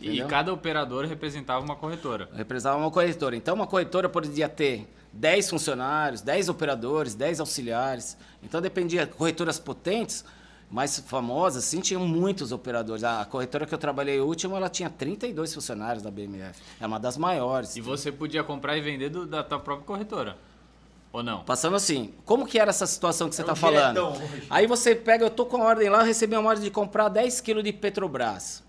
E 0.00 0.06
entendeu? 0.08 0.28
cada 0.28 0.52
operador 0.52 1.04
representava 1.06 1.64
uma 1.64 1.76
corretora. 1.76 2.28
Representava 2.34 2.76
uma 2.78 2.90
corretora. 2.90 3.34
Então, 3.36 3.54
uma 3.54 3.66
corretora 3.66 4.08
podia 4.08 4.48
ter 4.48 4.86
10 5.12 5.48
funcionários, 5.50 6.20
10 6.20 6.48
operadores, 6.48 7.14
10 7.14 7.40
auxiliares. 7.40 8.16
Então, 8.42 8.60
dependia. 8.60 9.06
Corretoras 9.06 9.58
potentes, 9.58 10.24
mais 10.70 10.98
famosas, 10.98 11.64
assim, 11.64 11.80
tinham 11.80 12.06
muitos 12.06 12.52
operadores. 12.52 13.02
A 13.04 13.24
corretora 13.24 13.64
que 13.66 13.72
eu 13.74 13.78
trabalhei 13.78 14.20
última, 14.20 14.56
ela 14.56 14.68
tinha 14.68 14.90
32 14.90 15.54
funcionários 15.54 16.02
da 16.02 16.10
BMF. 16.10 16.60
É 16.80 16.86
uma 16.86 16.98
das 17.00 17.16
maiores. 17.16 17.76
E 17.76 17.80
você 17.80 18.12
podia 18.12 18.44
comprar 18.44 18.76
e 18.76 18.80
vender 18.80 19.08
do- 19.08 19.26
da 19.26 19.42
tua 19.42 19.58
própria 19.60 19.86
corretora. 19.86 20.36
Ou 21.12 21.22
não? 21.22 21.42
Passando 21.44 21.76
assim, 21.76 22.12
como 22.26 22.44
que 22.46 22.58
era 22.58 22.68
essa 22.68 22.86
situação 22.86 23.28
que 23.30 23.34
você 23.34 23.40
está 23.40 23.54
um 23.54 23.56
falando? 23.56 24.08
hoje. 24.08 24.46
Aí 24.50 24.66
você 24.66 24.94
pega, 24.94 25.24
eu 25.24 25.30
tô 25.30 25.46
com 25.46 25.62
a 25.62 25.64
ordem 25.64 25.88
lá, 25.88 26.00
eu 26.00 26.04
recebi 26.04 26.36
uma 26.36 26.46
ordem 26.50 26.64
de 26.64 26.70
comprar 26.70 27.08
10 27.08 27.40
quilos 27.40 27.64
de 27.64 27.72
Petrobras. 27.72 28.62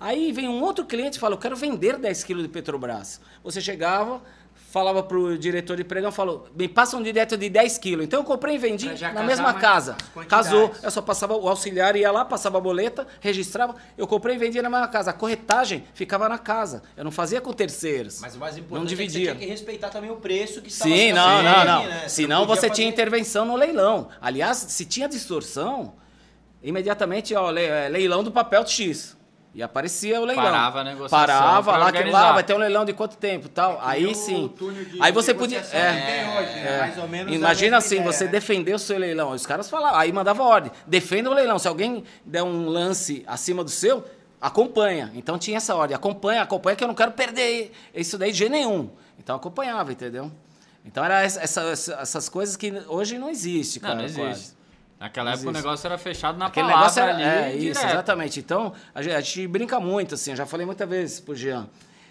Aí 0.00 0.30
vem 0.32 0.48
um 0.48 0.62
outro 0.62 0.84
cliente 0.84 1.16
e 1.16 1.20
fala, 1.20 1.34
eu 1.34 1.38
quero 1.38 1.56
vender 1.56 1.96
10 1.98 2.24
quilos 2.24 2.42
de 2.44 2.48
Petrobras. 2.48 3.20
Você 3.42 3.60
chegava, 3.60 4.22
falava 4.70 5.02
pro 5.02 5.36
diretor 5.36 5.76
de 5.76 5.82
pregão, 5.82 6.12
falou, 6.12 6.46
me 6.54 6.68
passa 6.68 6.96
um 6.96 7.02
direto 7.02 7.36
de 7.36 7.48
10 7.48 7.78
quilos. 7.78 8.04
Então 8.04 8.20
eu 8.20 8.24
comprei 8.24 8.54
e 8.54 8.58
vendi 8.58 8.88
na 9.12 9.22
mesma 9.24 9.54
casa. 9.54 9.96
Casou, 10.28 10.70
eu 10.82 10.90
só 10.90 11.02
passava, 11.02 11.34
o 11.34 11.48
auxiliar 11.48 11.96
ia 11.96 12.12
lá, 12.12 12.24
passava 12.24 12.58
a 12.58 12.60
boleta, 12.60 13.06
registrava, 13.20 13.74
eu 13.96 14.06
comprei 14.06 14.36
e 14.36 14.38
vendia 14.38 14.62
na 14.62 14.70
mesma 14.70 14.86
casa. 14.86 15.10
A 15.10 15.14
corretagem 15.14 15.84
ficava 15.94 16.28
na 16.28 16.38
casa. 16.38 16.82
Eu 16.96 17.02
não 17.02 17.10
fazia 17.10 17.40
com 17.40 17.52
terceiros. 17.52 18.20
Mas 18.20 18.36
o 18.36 18.38
mais 18.38 18.54
não 18.56 18.62
importante 18.62 18.86
é 18.86 18.88
que 18.90 19.02
você 19.02 19.06
dividia. 19.08 19.32
tinha 19.34 19.46
que 19.46 19.50
respeitar 19.50 19.88
também 19.88 20.10
o 20.12 20.16
preço 20.16 20.62
que 20.62 20.68
estava 20.68 20.90
Sim, 20.94 21.12
não, 21.12 21.42
não, 21.42 21.64
não. 21.64 21.78
ali, 21.80 21.88
né? 21.88 22.08
Senão 22.08 22.46
você 22.46 22.62
tinha 22.70 22.70
fazer- 22.70 22.84
intervenção 22.84 23.44
no 23.44 23.56
leilão. 23.56 24.08
Aliás, 24.20 24.58
se 24.58 24.84
tinha 24.84 25.08
distorção, 25.08 25.94
imediatamente, 26.62 27.34
ó, 27.34 27.50
é, 27.56 27.88
leilão 27.88 28.22
do 28.22 28.30
papel 28.30 28.64
X. 28.66 29.17
E 29.54 29.62
aparecia 29.62 30.20
o 30.20 30.24
leilão. 30.24 30.44
Parava 30.44 30.80
a 30.80 30.84
negociação 30.84 31.18
Parava 31.18 31.70
lá, 31.72 31.76
que 31.76 31.80
lá 31.80 31.86
organizar. 31.98 32.32
vai 32.32 32.44
ter 32.44 32.54
um 32.54 32.58
leilão 32.58 32.84
de 32.84 32.92
quanto 32.92 33.16
tempo 33.16 33.48
tal. 33.48 33.78
Aí 33.82 34.02
E 34.04 34.06
o 34.06 34.14
sim. 34.14 34.54
Aí 35.00 35.10
você 35.10 35.34
podia. 35.34 35.58
É, 35.72 35.92
tem 35.92 36.36
hoje, 36.38 36.52
né? 36.54 36.74
é. 36.76 36.78
Mais 36.80 36.98
ou 36.98 37.08
menos 37.08 37.34
Imagina 37.34 37.76
assim, 37.78 37.96
ideia, 37.96 38.12
você 38.12 38.24
né? 38.26 38.30
defender 38.30 38.74
o 38.74 38.78
seu 38.78 38.98
leilão. 38.98 39.30
Os 39.32 39.46
caras 39.46 39.68
falavam, 39.68 39.98
aí 39.98 40.12
mandava 40.12 40.42
ordem. 40.44 40.70
Defenda 40.86 41.30
o 41.30 41.34
leilão. 41.34 41.58
Se 41.58 41.66
alguém 41.66 42.04
der 42.24 42.42
um 42.42 42.66
lance 42.68 43.24
acima 43.26 43.64
do 43.64 43.70
seu, 43.70 44.04
acompanha. 44.40 45.10
Então 45.14 45.38
tinha 45.38 45.56
essa 45.56 45.74
ordem, 45.74 45.94
acompanha, 45.96 46.42
acompanha 46.42 46.76
que 46.76 46.84
eu 46.84 46.88
não 46.88 46.94
quero 46.94 47.12
perder 47.12 47.72
isso 47.94 48.16
daí 48.18 48.30
de 48.30 48.38
jeito 48.38 48.52
nenhum. 48.52 48.90
Então 49.18 49.34
acompanhava, 49.34 49.90
entendeu? 49.90 50.30
Então 50.84 51.04
era 51.04 51.22
essa- 51.22 51.40
essa- 51.42 51.94
essas 52.00 52.28
coisas 52.28 52.56
que 52.56 52.72
hoje 52.86 53.18
não 53.18 53.28
existe, 53.28 53.80
Não, 53.80 53.88
cara. 53.88 53.98
não 53.98 54.04
existe. 54.04 54.20
quase. 54.22 54.57
Naquela 55.00 55.30
Não 55.30 55.34
época 55.34 55.50
o 55.50 55.52
negócio 55.52 55.86
era 55.86 55.96
fechado 55.98 56.36
na 56.38 56.46
Aquele 56.46 56.66
palavra 56.72 57.02
negócio 57.02 57.02
era, 57.02 57.44
ali. 57.46 57.54
é 57.54 57.56
isso, 57.56 57.86
exatamente. 57.86 58.40
Então 58.40 58.72
a 58.94 59.00
gente, 59.02 59.14
a 59.14 59.20
gente 59.20 59.46
brinca 59.46 59.78
muito 59.78 60.14
assim, 60.16 60.30
eu 60.32 60.36
já 60.36 60.44
falei 60.46 60.66
muitas 60.66 60.88
vezes 60.88 61.20
pro 61.20 61.34
Jean. 61.36 61.68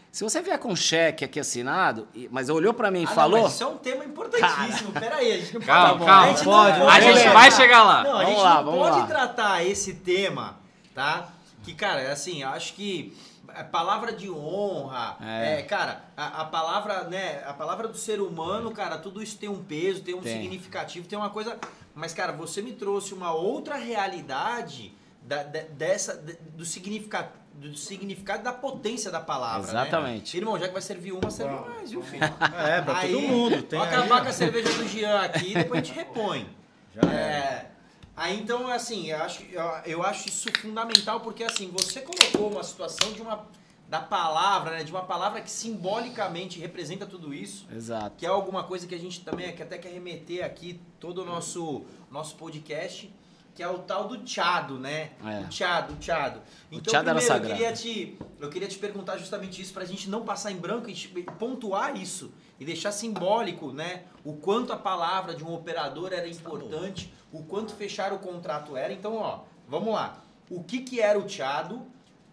Se 0.09 0.23
você 0.23 0.41
vier 0.41 0.57
com 0.57 0.69
um 0.69 0.75
cheque 0.75 1.25
aqui 1.25 1.39
assinado, 1.39 2.07
mas 2.31 2.49
olhou 2.49 2.73
pra 2.73 2.89
mim 2.89 3.01
e 3.01 3.03
Ah, 3.05 3.07
não, 3.09 3.13
falou, 3.15 3.43
mas 3.43 3.53
isso 3.53 3.63
é 3.63 3.67
um 3.67 3.77
tema 3.77 4.05
importantíssimo. 4.05 4.91
Peraí, 4.93 5.33
a 5.33 5.37
gente 5.37 5.53
não 5.55 5.61
Calma, 5.61 5.89
pode. 5.93 6.05
calma, 6.05 6.23
a 6.23 6.27
gente 6.29 6.43
pode, 6.43 6.79
não 6.79 6.89
A 6.89 6.99
gente 7.01 7.27
vai 7.29 7.51
chegar 7.51 7.83
lá. 7.83 8.03
Não, 8.03 8.09
a 8.11 8.13
Vamos 8.13 8.29
gente 8.29 8.41
lá, 8.41 8.55
não 8.55 8.63
vamos 8.63 8.79
pode 8.87 8.99
lá. 9.01 9.05
tratar 9.05 9.65
esse 9.65 9.93
tema, 9.95 10.57
tá? 10.95 11.27
Que, 11.63 11.73
cara, 11.73 12.09
assim, 12.11 12.41
eu 12.41 12.49
acho 12.49 12.73
que 12.73 13.13
palavra 13.63 14.11
de 14.13 14.29
honra, 14.29 15.17
É. 15.21 15.59
é, 15.59 15.61
cara, 15.63 16.03
a, 16.15 16.41
a 16.41 16.45
palavra, 16.45 17.03
né, 17.05 17.43
a 17.45 17.53
palavra 17.53 17.87
do 17.87 17.97
ser 17.97 18.19
humano, 18.21 18.71
cara, 18.71 18.97
tudo 18.97 19.21
isso 19.21 19.37
tem 19.37 19.49
um 19.49 19.63
peso, 19.63 20.01
tem 20.01 20.13
um 20.15 20.21
Tem. 20.21 20.41
significativo, 20.41 21.07
tem 21.07 21.17
uma 21.17 21.29
coisa. 21.29 21.57
Mas, 21.95 22.13
cara, 22.13 22.31
você 22.31 22.61
me 22.61 22.73
trouxe 22.73 23.13
uma 23.13 23.31
outra 23.33 23.75
realidade 23.75 24.93
da- 25.21 25.43
de- 25.43 25.63
dessa, 25.69 26.15
de- 26.15 26.37
do 26.55 26.65
significado. 26.65 27.29
Do 27.55 27.75
significado 27.75 28.43
da 28.43 28.53
potência 28.53 29.09
da 29.09 29.19
palavra. 29.19 29.63
né? 29.73 29.81
Exatamente. 29.81 30.37
Irmão, 30.37 30.59
já 30.59 30.67
que 30.67 30.73
vai 30.73 30.81
servir 30.81 31.11
uma, 31.11 31.31
serve 31.31 31.55
mais, 31.55 31.89
viu, 31.89 32.03
filho? 32.03 32.23
É, 32.23 32.81
pra 32.83 32.99
Aí, 32.99 33.11
todo 33.11 33.27
mundo. 33.27 33.63
Tem 33.63 33.79
Vou 33.79 33.87
aí, 33.87 33.95
acabar 33.95 34.19
ó. 34.19 34.21
com 34.21 34.29
a 34.29 34.31
cerveja 34.31 34.71
do 34.73 34.87
Jean 34.87 35.21
aqui 35.21 35.51
e 35.51 35.53
depois 35.55 35.81
a 35.81 35.83
gente 35.83 35.95
repõe. 35.95 36.47
Já 36.93 37.01
É, 37.11 37.71
aí 38.17 38.39
então, 38.39 38.67
assim, 38.67 39.11
eu 39.11 39.21
acho, 39.23 39.43
eu, 39.51 39.63
eu 39.85 40.03
acho 40.03 40.27
isso 40.27 40.49
fundamental 40.59 41.21
porque, 41.21 41.43
assim, 41.43 41.69
você 41.71 42.01
colocou 42.01 42.51
uma 42.51 42.63
situação 42.63 43.13
de 43.13 43.21
uma. 43.21 43.45
da 43.87 44.01
palavra, 44.01 44.71
né? 44.71 44.83
De 44.83 44.91
uma 44.91 45.03
palavra 45.03 45.39
que 45.41 45.49
simbolicamente 45.49 46.59
representa 46.59 47.05
tudo 47.05 47.33
isso. 47.33 47.65
exato. 47.71 48.15
Que 48.17 48.25
é 48.25 48.29
alguma 48.29 48.63
coisa 48.63 48.85
que 48.85 48.95
a 48.95 48.99
gente 48.99 49.21
também 49.21 49.55
que 49.55 49.63
até 49.63 49.77
quer 49.77 49.93
remeter 49.93 50.43
aqui 50.43 50.81
todo 50.99 51.21
o 51.21 51.25
nosso, 51.25 51.85
nosso 52.11 52.35
podcast, 52.35 53.13
que 53.55 53.63
é 53.63 53.67
o 53.67 53.79
tal 53.79 54.07
do 54.07 54.17
tchado, 54.19 54.77
né? 54.77 55.11
É. 55.25 55.41
O 55.41 55.47
tchado, 55.47 55.93
o 55.93 55.97
tchado. 55.97 56.41
Então, 56.71 56.91
tchado 56.91 57.09
era 57.09 57.19
primeiro, 57.19 57.45
eu 57.45 57.55
queria, 57.55 57.73
te, 57.73 58.17
eu 58.39 58.49
queria 58.49 58.67
te 58.67 58.77
perguntar 58.77 59.17
justamente 59.17 59.61
isso, 59.61 59.73
pra 59.73 59.85
gente 59.85 60.09
não 60.09 60.23
passar 60.23 60.51
em 60.51 60.57
branco 60.57 60.89
e 60.89 60.95
pontuar 61.39 61.95
isso. 61.95 62.31
E 62.59 62.65
deixar 62.65 62.91
simbólico, 62.91 63.71
né? 63.71 64.03
O 64.23 64.33
quanto 64.33 64.73
a 64.73 64.77
palavra 64.77 65.33
de 65.33 65.43
um 65.43 65.53
operador 65.53 66.11
era 66.11 66.27
importante, 66.27 67.13
o 67.31 67.43
quanto 67.43 67.73
fechar 67.75 68.13
o 68.13 68.19
contrato 68.19 68.75
era. 68.77 68.91
Então, 68.93 69.15
ó, 69.15 69.39
vamos 69.67 69.93
lá. 69.93 70.17
O 70.49 70.63
que, 70.63 70.79
que 70.81 71.01
era 71.01 71.17
o 71.19 71.23
tchado? 71.23 71.81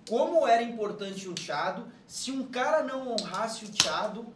Como 0.09 0.47
era 0.47 0.63
importante 0.63 1.29
um 1.29 1.35
tchado? 1.35 1.87
Se 2.07 2.31
um 2.31 2.45
cara 2.45 2.83
não 2.83 3.13
honrasse 3.13 3.65
o 3.65 3.69
tchado, 3.73 4.27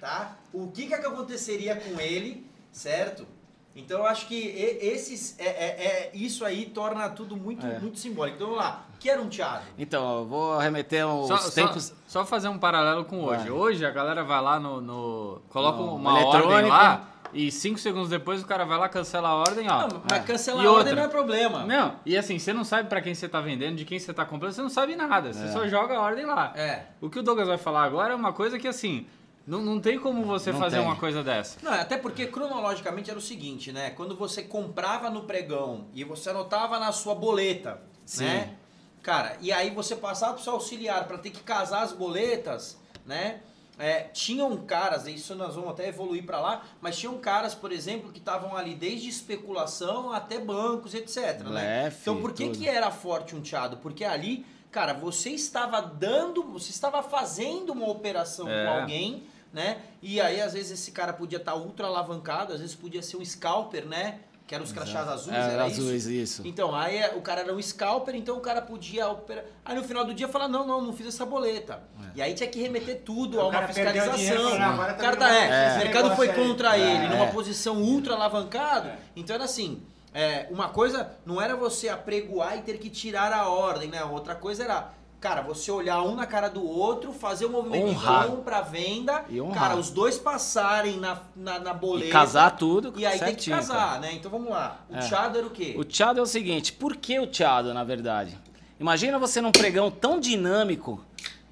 tá? 0.00 0.36
O 0.52 0.68
que 0.68 0.86
que 0.86 0.94
aconteceria 0.94 1.74
com 1.76 2.00
ele, 2.00 2.46
certo? 2.72 3.26
Então 3.74 3.98
eu 3.98 4.06
acho 4.06 4.26
que 4.26 4.34
esses 4.80 5.38
é, 5.38 5.44
é- 5.44 5.86
é- 5.86 6.10
isso 6.14 6.46
aí 6.46 6.64
torna 6.64 7.10
tudo 7.10 7.36
muito 7.36 7.66
É. 7.66 7.78
muito 7.78 7.98
simbólico. 7.98 8.36
Então 8.36 8.48
vamos 8.48 8.62
lá. 8.64 8.86
O 8.94 8.98
que 8.98 9.10
era 9.10 9.20
um 9.20 9.28
tchado? 9.28 9.64
Então, 9.76 10.20
eu 10.20 10.24
vou 10.26 10.56
remeter 10.56 11.04
aos 11.04 11.28
Só, 11.28 11.36
só- 11.36 11.50
tempos. 11.50 11.92
só 12.06 12.24
fazer 12.24 12.48
um 12.48 12.56
paralelo 12.58 13.04
com 13.04 13.22
hoje. 13.22 13.42
Vai. 13.42 13.50
Hoje 13.50 13.84
a 13.84 13.90
galera 13.90 14.24
vai 14.24 14.40
lá 14.40 14.58
no. 14.58 14.80
no- 14.80 15.42
coloca 15.50 15.76
No 15.78 15.94
uma 15.96 16.14
ordem 16.14 16.30
eletrônico. 16.40 16.68
lá 16.70 17.06
e 17.36 17.52
cinco 17.52 17.78
segundos 17.78 18.08
depois 18.08 18.42
o 18.42 18.46
cara 18.46 18.64
vai 18.64 18.78
lá, 18.78 18.88
cancela 18.88 19.28
a 19.28 19.34
ordem, 19.34 19.68
ó. 19.70 19.86
Não, 19.88 20.02
mas 20.08 20.20
é. 20.20 20.22
cancelar 20.24 20.64
E 20.64 20.66
a 20.66 20.70
ordem 20.70 20.88
outra? 20.92 20.96
não 20.96 21.02
é 21.04 21.08
problema. 21.08 21.64
Não, 21.64 21.96
e 22.06 22.16
assim, 22.16 22.38
você 22.38 22.52
não 22.52 22.64
sabe 22.64 22.88
pra 22.88 23.00
quem 23.02 23.14
você 23.14 23.28
tá 23.28 23.40
vendendo, 23.40 23.76
de 23.76 23.84
quem 23.84 23.98
você 23.98 24.12
tá 24.14 24.24
comprando, 24.24 24.52
você 24.52 24.62
não 24.62 24.68
sabe 24.70 24.96
nada. 24.96 25.32
Você 25.32 25.44
É. 25.44 25.48
só 25.52 25.66
joga 25.68 25.96
a 25.96 26.00
ordem 26.00 26.24
lá. 26.26 26.52
É. 26.56 26.86
O 27.00 27.10
que 27.10 27.18
o 27.18 27.22
Douglas 27.22 27.46
vai 27.48 27.58
falar 27.58 27.84
agora 27.84 28.12
é 28.12 28.16
uma 28.16 28.32
coisa 28.32 28.58
que 28.58 28.66
assim, 28.66 29.06
não, 29.46 29.60
não 29.62 29.80
tem 29.80 29.98
como 29.98 30.24
você 30.24 30.50
Não 30.52 30.58
fazer 30.58 30.78
tem. 30.78 30.84
uma 30.86 30.96
coisa 30.96 31.22
dessa. 31.22 31.58
Não, 31.62 31.72
até 31.72 31.96
porque 31.96 32.26
cronologicamente 32.26 33.10
era 33.10 33.18
o 33.18 33.22
seguinte, 33.22 33.70
né? 33.72 33.90
Quando 33.90 34.16
você 34.16 34.42
comprava 34.42 35.08
no 35.10 35.22
pregão 35.22 35.86
e 35.94 36.02
você 36.04 36.30
anotava 36.30 36.78
na 36.80 36.90
sua 36.90 37.14
boleta, 37.14 37.80
Sim. 38.04 38.24
né? 38.24 38.54
Cara, 39.02 39.36
e 39.40 39.52
aí 39.52 39.70
você 39.70 39.94
passava 39.94 40.34
pro 40.34 40.42
seu 40.42 40.54
auxiliar 40.54 41.04
para 41.06 41.16
ter 41.18 41.30
que 41.30 41.40
casar 41.40 41.82
as 41.82 41.92
boletas, 41.92 42.76
né? 43.06 43.40
É, 43.78 44.04
tinham 44.04 44.56
caras, 44.58 45.06
isso 45.06 45.34
nós 45.34 45.54
vamos 45.54 45.70
até 45.70 45.88
evoluir 45.88 46.24
para 46.24 46.40
lá, 46.40 46.64
mas 46.80 46.96
tinham 46.98 47.18
caras, 47.18 47.54
por 47.54 47.70
exemplo, 47.70 48.10
que 48.10 48.18
estavam 48.18 48.56
ali 48.56 48.74
desde 48.74 49.08
especulação 49.08 50.12
até 50.12 50.38
bancos, 50.38 50.94
etc. 50.94 51.42
né? 51.42 51.92
Então 52.00 52.20
por 52.20 52.32
que, 52.32 52.46
tudo. 52.46 52.58
que 52.58 52.68
era 52.68 52.90
forte 52.90 53.36
um 53.36 53.40
teado? 53.42 53.76
Porque 53.76 54.02
ali, 54.04 54.46
cara, 54.70 54.94
você 54.94 55.30
estava 55.30 55.80
dando, 55.82 56.42
você 56.42 56.70
estava 56.70 57.02
fazendo 57.02 57.72
uma 57.72 57.88
operação 57.88 58.48
É. 58.48 58.64
com 58.64 58.80
alguém, 58.80 59.24
né? 59.52 59.78
E 60.00 60.20
aí, 60.20 60.40
às 60.40 60.54
vezes, 60.54 60.72
esse 60.80 60.90
cara 60.90 61.12
podia 61.12 61.38
estar 61.38 61.54
ultra 61.54 61.86
alavancado, 61.86 62.52
às 62.54 62.60
vezes 62.60 62.74
podia 62.74 63.02
ser 63.02 63.18
um 63.18 63.24
scalper, 63.24 63.86
né? 63.86 64.20
Que 64.46 64.54
eram 64.54 64.64
os 64.64 64.70
crachás 64.70 65.08
azuis, 65.08 65.34
É, 65.36 65.52
era 65.54 65.64
azuis, 65.64 66.06
isso? 66.06 66.10
isso. 66.12 66.42
Então, 66.46 66.72
aí 66.72 66.96
é, 66.98 67.14
o 67.16 67.20
cara 67.20 67.40
era 67.40 67.52
um 67.52 67.60
scalper, 67.60 68.14
então 68.14 68.36
o 68.36 68.40
cara 68.40 68.62
podia 68.62 69.08
operar. 69.08 69.44
Aí 69.64 69.74
no 69.74 69.82
final 69.82 70.04
do 70.04 70.14
dia 70.14 70.28
falar, 70.28 70.46
não, 70.46 70.64
não, 70.64 70.80
não 70.80 70.92
fiz 70.92 71.08
essa 71.08 71.26
boleta. 71.26 71.82
E 72.14 72.22
aí 72.22 72.32
tinha 72.32 72.48
que 72.48 72.60
remeter 72.62 73.02
tudo 73.04 73.38
O 73.38 73.40
a 73.40 73.44
uma 73.44 73.52
cara 73.52 73.68
o 73.68 73.74
dinheiro, 73.74 73.92
fiscalização. 73.92 74.36
falou, 74.44 74.58
"Não, 74.60 74.66
agora 74.72 74.92
o 74.92 74.96
cara 74.96 75.16
também 75.16 75.34
tá, 75.48 75.54
é, 75.54 75.68
fazer 75.70 75.74
o 75.80 75.84
mercado 75.84 76.16
foi 76.16 76.30
aí." 76.30 76.34
contra 76.36 76.78
ele, 76.78 77.04
É. 77.06 77.08
numa 77.08 77.26
posição 77.26 77.76
ultra 77.82 78.14
alavancado. 78.14 78.88
É. 78.88 78.98
Então 79.16 79.34
era 79.34 79.44
assim, 79.44 79.82
é, 80.14 80.46
uma 80.50 80.68
coisa 80.68 81.10
não 81.26 81.42
era 81.42 81.56
você 81.56 81.88
apregoar 81.88 82.56
e 82.56 82.62
ter 82.62 82.78
que 82.78 82.88
tirar 82.88 83.32
a 83.32 83.48
ordem, 83.48 83.88
né? 83.88 84.04
Outra 84.04 84.36
coisa 84.36 84.62
era, 84.62 84.90
cara, 85.26 85.42
você 85.42 85.72
olhar 85.72 86.02
um 86.02 86.14
na 86.14 86.24
cara 86.24 86.48
do 86.48 86.64
outro, 86.64 87.12
fazer 87.12 87.46
o 87.46 87.50
movimento 87.50 87.88
Honrar. 87.88 88.22
de 88.24 88.28
compra, 88.36 88.60
venda, 88.62 89.24
E 89.28 89.40
cara, 89.52 89.74
os 89.76 89.90
dois 89.90 90.16
passarem 90.18 90.98
na, 91.00 91.18
na, 91.34 91.58
na 91.58 91.74
boleta. 91.74 92.06
E 92.06 92.12
casar 92.12 92.50
tudo 92.56 92.92
E 92.96 93.04
aí 93.04 93.18
tem 93.18 93.34
que 93.34 93.42
certinho, 93.42 93.56
casar, 93.56 93.74
cara. 93.88 93.98
né? 94.00 94.12
Então 94.14 94.30
vamos 94.30 94.50
lá. 94.50 94.80
O 94.88 94.94
É. 94.96 95.00
tchado 95.00 95.38
era 95.38 95.46
o 95.46 95.50
quê? 95.50 95.74
O 95.76 95.84
teado 95.84 96.20
é 96.20 96.22
o 96.22 96.26
seguinte, 96.26 96.72
por 96.72 96.94
que 96.96 97.18
o 97.18 97.26
teado, 97.26 97.74
na 97.74 97.82
verdade? 97.82 98.38
Imagina 98.78 99.18
você 99.18 99.40
num 99.40 99.50
pregão 99.50 99.90
tão 99.90 100.20
dinâmico 100.20 101.02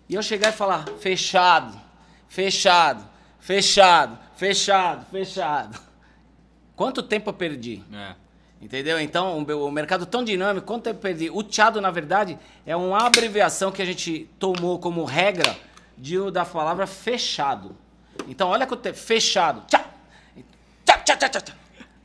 e 0.09 0.15
eu 0.15 0.23
chegar 0.23 0.51
e 0.51 0.53
falar 0.53 0.85
fechado, 1.01 1.77
fechado, 2.29 3.03
fechado, 3.41 4.17
fechado, 4.37 5.05
fechado. 5.11 5.81
Quanto 6.77 7.03
tempo 7.03 7.31
eu 7.31 7.35
perdi? 7.35 7.83
É. 7.93 8.15
Entendeu? 8.61 8.99
Então, 8.99 9.39
o 9.39 9.71
mercado 9.71 10.07
tão 10.07 10.25
dinâmico, 10.25 10.67
quanto 10.67 10.85
tempo 10.85 11.01
perdi? 11.01 11.29
O 11.31 11.43
teado, 11.43 11.81
na 11.81 11.91
verdade, 11.91 12.39
é 12.65 12.75
uma 12.75 13.07
abreviação 13.07 13.71
que 13.71 13.83
a 13.83 13.85
gente 13.85 14.29
tomou 14.39 14.79
como 14.79 15.05
regra 15.05 15.55
de, 15.99 16.31
da 16.31 16.45
palavra 16.45 16.87
fechado. 16.87 17.77
Então, 18.27 18.49
olha 18.49 18.67
quanto 18.67 18.81
tempo. 18.81 18.97
Fechado. 18.97 19.65
Tchá. 19.67 19.85
Tchá, 20.87 20.99
tchá, 20.99 21.17
tchá, 21.17 21.29
tchá, 21.29 21.41
tchá. 21.41 21.53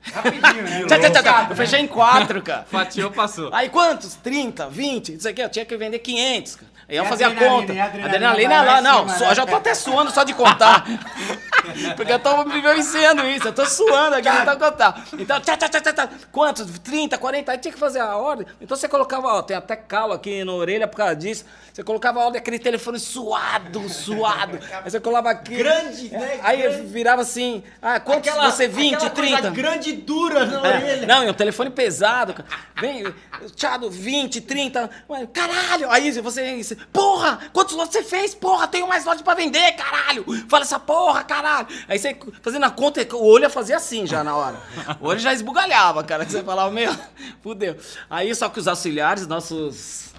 Rapidinho, 0.01 0.63
né? 0.63 0.83
Tchá, 0.87 0.99
tchá, 0.99 1.09
tchá, 1.11 1.23
tchá. 1.23 1.47
Eu 1.49 1.55
fechei 1.55 1.79
em 1.79 1.87
quatro, 1.87 2.41
cara. 2.41 2.63
Fatiou, 2.63 3.11
passou. 3.11 3.49
Aí 3.53 3.69
quantos? 3.69 4.15
30, 4.15 4.69
20? 4.69 5.15
Isso 5.15 5.27
aqui, 5.29 5.41
eu 5.41 5.49
tinha 5.49 5.65
que 5.65 5.77
vender 5.77 5.99
500. 5.99 6.55
cara. 6.55 6.68
Aí 6.89 6.97
eu 6.97 7.05
fazia 7.05 7.27
a 7.27 7.35
conta. 7.35 7.71
adrenalina 7.71 8.05
Adrenalina 8.05 8.61
lá 8.63 8.81
não. 8.81 9.07
cima, 9.09 9.29
né? 9.29 9.35
já 9.35 9.45
tô 9.45 9.55
até 9.55 9.75
suando 9.75 10.11
só 10.11 10.23
de 10.23 10.33
contar. 10.33 10.83
Porque 11.95 12.11
eu 12.11 12.17
tô 12.19 12.43
vivenciando 12.45 13.27
isso, 13.27 13.47
eu 13.47 13.53
tô 13.53 13.63
suando 13.65 14.15
aqui 14.15 14.29
de 14.29 14.45
tanto 14.45 14.57
contar. 14.59 15.03
Então, 15.19 15.39
tchá, 15.39 15.55
tchá, 15.55 15.69
tchá, 15.69 15.93
tchá, 15.93 16.09
quantos? 16.31 16.79
30, 16.79 17.15
40, 17.17 17.51
aí 17.51 17.57
tinha 17.59 17.71
que 17.71 17.77
fazer 17.79 17.99
a 17.99 18.15
ordem. 18.17 18.47
Então 18.59 18.75
você 18.75 18.87
colocava, 18.87 19.27
ó, 19.27 19.41
tem 19.43 19.55
até 19.55 19.75
calo 19.75 20.13
aqui 20.13 20.43
na 20.43 20.51
orelha 20.53 20.87
por 20.87 20.97
causa 20.97 21.15
disso. 21.15 21.45
Você 21.71 21.83
colocava 21.83 22.19
a 22.21 22.25
ordem, 22.25 22.39
aquele 22.41 22.57
telefone 22.57 22.97
suado, 22.99 23.87
suado. 23.87 24.57
Aí 24.83 24.89
você 24.89 24.99
colava 24.99 25.29
aqui. 25.29 25.55
Grande, 25.57 26.09
né? 26.09 26.39
Aí 26.41 26.61
Grande. 26.63 26.81
virava 26.87 27.21
assim, 27.21 27.63
ah, 27.81 27.99
quantos 27.99 28.27
Aquela- 28.29 28.49
você? 28.49 28.67
20, 28.67 28.95
aquela 28.95 29.09
coisa 29.11 29.37
30? 29.37 29.49
grande 29.51 29.89
e 29.91 29.93
dura 29.93 30.45
na 30.45 30.67
É, 30.67 30.77
orelha. 30.77 31.07
Não, 31.07 31.23
e 31.23 31.29
um 31.29 31.33
telefone 31.33 31.69
pesado. 31.69 32.33
cara. 32.33 32.47
Vem, 32.81 33.13
Thiago, 33.55 33.89
20, 33.89 34.41
30. 34.41 34.89
Ué, 35.09 35.27
Caralho! 35.31 35.89
Aí 35.91 36.11
você. 36.19 36.77
Porra! 36.91 37.39
Quantos 37.53 37.75
lotes 37.75 37.93
você 37.93 38.03
fez? 38.03 38.33
Porra, 38.33 38.67
tenho 38.67 38.87
mais 38.87 39.05
lote 39.05 39.23
pra 39.23 39.33
vender, 39.35 39.73
caralho! 39.73 40.25
Fala 40.47 40.63
essa 40.63 40.79
porra, 40.79 41.23
caralho! 41.23 41.67
Aí 41.87 41.97
você 41.99 42.17
fazendo 42.41 42.65
a 42.65 42.71
conta, 42.71 43.05
o 43.15 43.23
olho 43.25 43.43
ia 43.43 43.49
fazer 43.49 43.73
assim 43.73 44.05
já 44.07 44.23
na 44.23 44.35
hora. 44.35 44.57
O 44.99 45.07
olho 45.07 45.19
já 45.19 45.33
esbugalhava, 45.33 46.03
cara. 46.03 46.25
Que 46.25 46.31
você 46.31 46.43
falava, 46.43 46.71
meu, 46.71 46.93
fudeu. 47.41 47.75
Aí 48.09 48.33
só 48.33 48.49
que 48.49 48.59
os 48.59 48.67
auxiliares, 48.67 49.27
nossos 49.27 50.13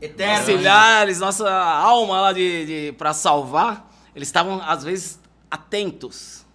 Eterno. 0.00 0.38
auxiliares, 0.38 1.18
nossa 1.20 1.50
alma 1.50 2.20
lá 2.20 2.32
de, 2.32 2.66
de 2.88 2.92
para 2.92 3.12
salvar, 3.12 3.90
eles 4.14 4.28
estavam 4.28 4.60
às 4.64 4.82
vezes 4.82 5.18
atentos. 5.50 6.46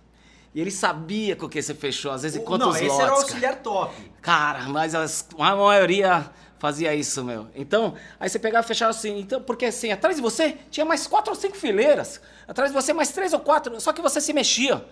E 0.53 0.61
ele 0.61 0.71
sabia 0.71 1.35
com 1.35 1.47
o 1.47 1.49
que 1.49 1.61
você 1.61 1.73
fechou, 1.75 2.11
às 2.13 2.21
vezes, 2.21 2.37
e 2.37 2.41
quantos 2.41 2.67
Não, 2.67 2.75
esse 2.75 2.85
lotes. 2.87 2.99
era 2.99 3.07
o 3.11 3.15
cara. 3.15 3.21
auxiliar 3.21 3.55
top. 3.57 4.11
Cara, 4.21 4.63
mas 4.69 4.95
as- 4.95 5.27
a 5.37 5.53
maioria 5.55 6.31
fazia 6.65 6.95
isso, 6.95 7.23
meu. 7.23 7.47
Então, 7.53 7.93
aí 8.19 8.27
você 8.27 8.39
pegava 8.39 8.65
e 8.65 8.67
fechava 8.67 8.89
assim. 8.89 9.19
Então, 9.19 9.39
porque 9.39 9.65
assim, 9.65 9.91
atrás 9.91 10.15
de 10.15 10.21
você 10.21 10.57
tinha 10.71 10.83
mais 10.83 11.05
quatro 11.05 11.31
ou 11.31 11.39
cinco 11.39 11.55
fileiras. 11.55 12.19
Atrás 12.47 12.71
de 12.71 12.75
você 12.75 12.91
mais 12.91 13.09
três 13.11 13.33
ou 13.33 13.39
quatro, 13.39 13.79
só 13.79 13.93
que 13.93 14.01
você 14.01 14.19
se 14.19 14.33
mexia. 14.33 14.83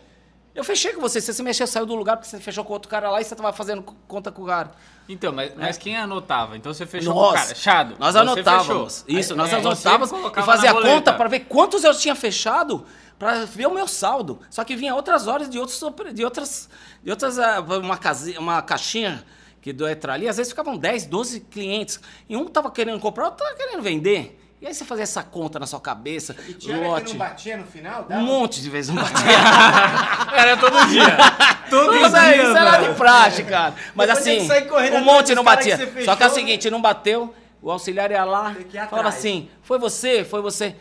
Eu 0.54 0.64
fechei 0.64 0.94
com 0.94 1.02
você. 1.02 1.20
Você 1.20 1.34
se 1.34 1.42
mexeu, 1.42 1.66
saiu 1.66 1.88
do 1.88 1.96
lugar 1.96 2.16
porque 2.16 2.30
você 2.30 2.40
fechou 2.40 2.64
com 2.64 2.74
outro 2.74 2.88
cara 2.88 3.10
lá 3.10 3.20
e 3.20 3.24
você 3.24 3.36
tava 3.36 3.52
fazendo 3.52 3.82
conta 4.08 4.32
com 4.32 4.44
o 4.44 4.46
cara. 4.46 4.70
Então, 5.10 5.34
mas, 5.34 5.52
mas 5.56 5.78
quem 5.80 5.98
anotava? 5.98 6.56
Então 6.56 6.72
você 6.72 6.86
fechou 6.86 7.12
com 7.12 7.20
o 7.20 7.34
cara. 7.34 7.56
Chado. 7.56 7.96
Nós 7.98 8.16
anotávamos. 8.16 9.04
Isso, 9.08 9.34
Aí, 9.34 9.38
nós 9.38 9.52
é, 9.52 9.56
anotávamos 9.56 10.12
e 10.12 10.42
fazia 10.44 10.74
conta 10.74 11.12
para 11.12 11.28
ver 11.28 11.40
quantos 11.42 11.84
eu 11.84 11.96
tinha 11.96 12.14
fechado 12.14 12.86
para 13.18 13.46
ver 13.46 13.66
o 13.66 13.74
meu 13.74 13.88
saldo. 13.88 14.40
Só 14.52 14.64
que 14.64 14.76
vinha 14.76 14.94
outras 14.94 15.26
horas 15.28 15.50
de 15.50 15.58
outros 15.58 15.84
de 16.14 16.24
outras 16.24 16.70
de 17.04 17.10
outras 17.10 17.40
ah, 17.40 17.60
uma 17.60 17.98
casinha, 17.98 18.40
uma 18.40 18.62
caixinha 18.62 19.26
que 19.64 19.72
do 19.74 19.88
Etra 19.88 20.14
ali, 20.14 20.28
às 20.28 20.36
vezes 20.38 20.52
ficavam 20.52 20.78
10, 20.78 21.06
12 21.06 21.40
clientes. 21.40 22.00
E 22.28 22.36
um 22.36 22.46
tava 22.46 22.70
querendo 22.70 23.00
comprar, 23.00 23.26
outro 23.26 23.44
tava 23.44 23.56
querendo 23.58 23.82
vender. 23.82 24.40
E 24.62 24.68
aí 24.68 24.74
você 24.74 24.86
fazia 24.86 25.04
essa 25.04 25.24
conta 25.24 25.58
na 25.60 25.66
sua 25.66 25.80
cabeça, 25.80 26.36
E 26.48 26.54
tinha 26.54 26.78
que 26.78 26.84
lote. 26.86 27.12
não 27.14 27.18
batia 27.20 27.58
no 27.58 27.66
final? 27.66 28.04
Um 28.04 28.08
Dava? 28.08 28.22
monte 28.22 28.62
de 28.62 28.70
vezes 28.70 28.94
não 28.94 29.02
batia. 29.04 30.38
Era 30.38 30.58
todo 30.58 30.86
dia. 30.88 31.18
Todo 31.70 31.96
isso, 31.96 32.16
aí, 32.16 32.40
isso 32.40 32.56
era 32.58 32.78
de 32.88 32.94
praxe, 32.94 33.44
cara. 33.44 33.74
Mas 33.96 34.08
Depois 34.08 34.28
assim, 34.52 34.68
que 34.68 34.96
um 34.96 35.04
monte 35.04 35.34
não 35.34 35.44
batia. 35.44 35.76
que 35.88 36.04
Só 36.06 36.16
que 36.16 36.22
é 36.22 36.28
o 36.28 36.30
seguinte, 36.30 36.70
não 36.70 36.80
bateu, 36.82 37.34
o 37.62 37.72
auxiliar 37.72 38.12
ia 38.12 38.24
lá, 38.24 38.54
que 38.54 38.78
falava 38.88 39.10
assim, 39.10 39.50
foi 39.64 39.80
você, 39.80 40.24
foi 40.24 40.40
você. 40.42 40.76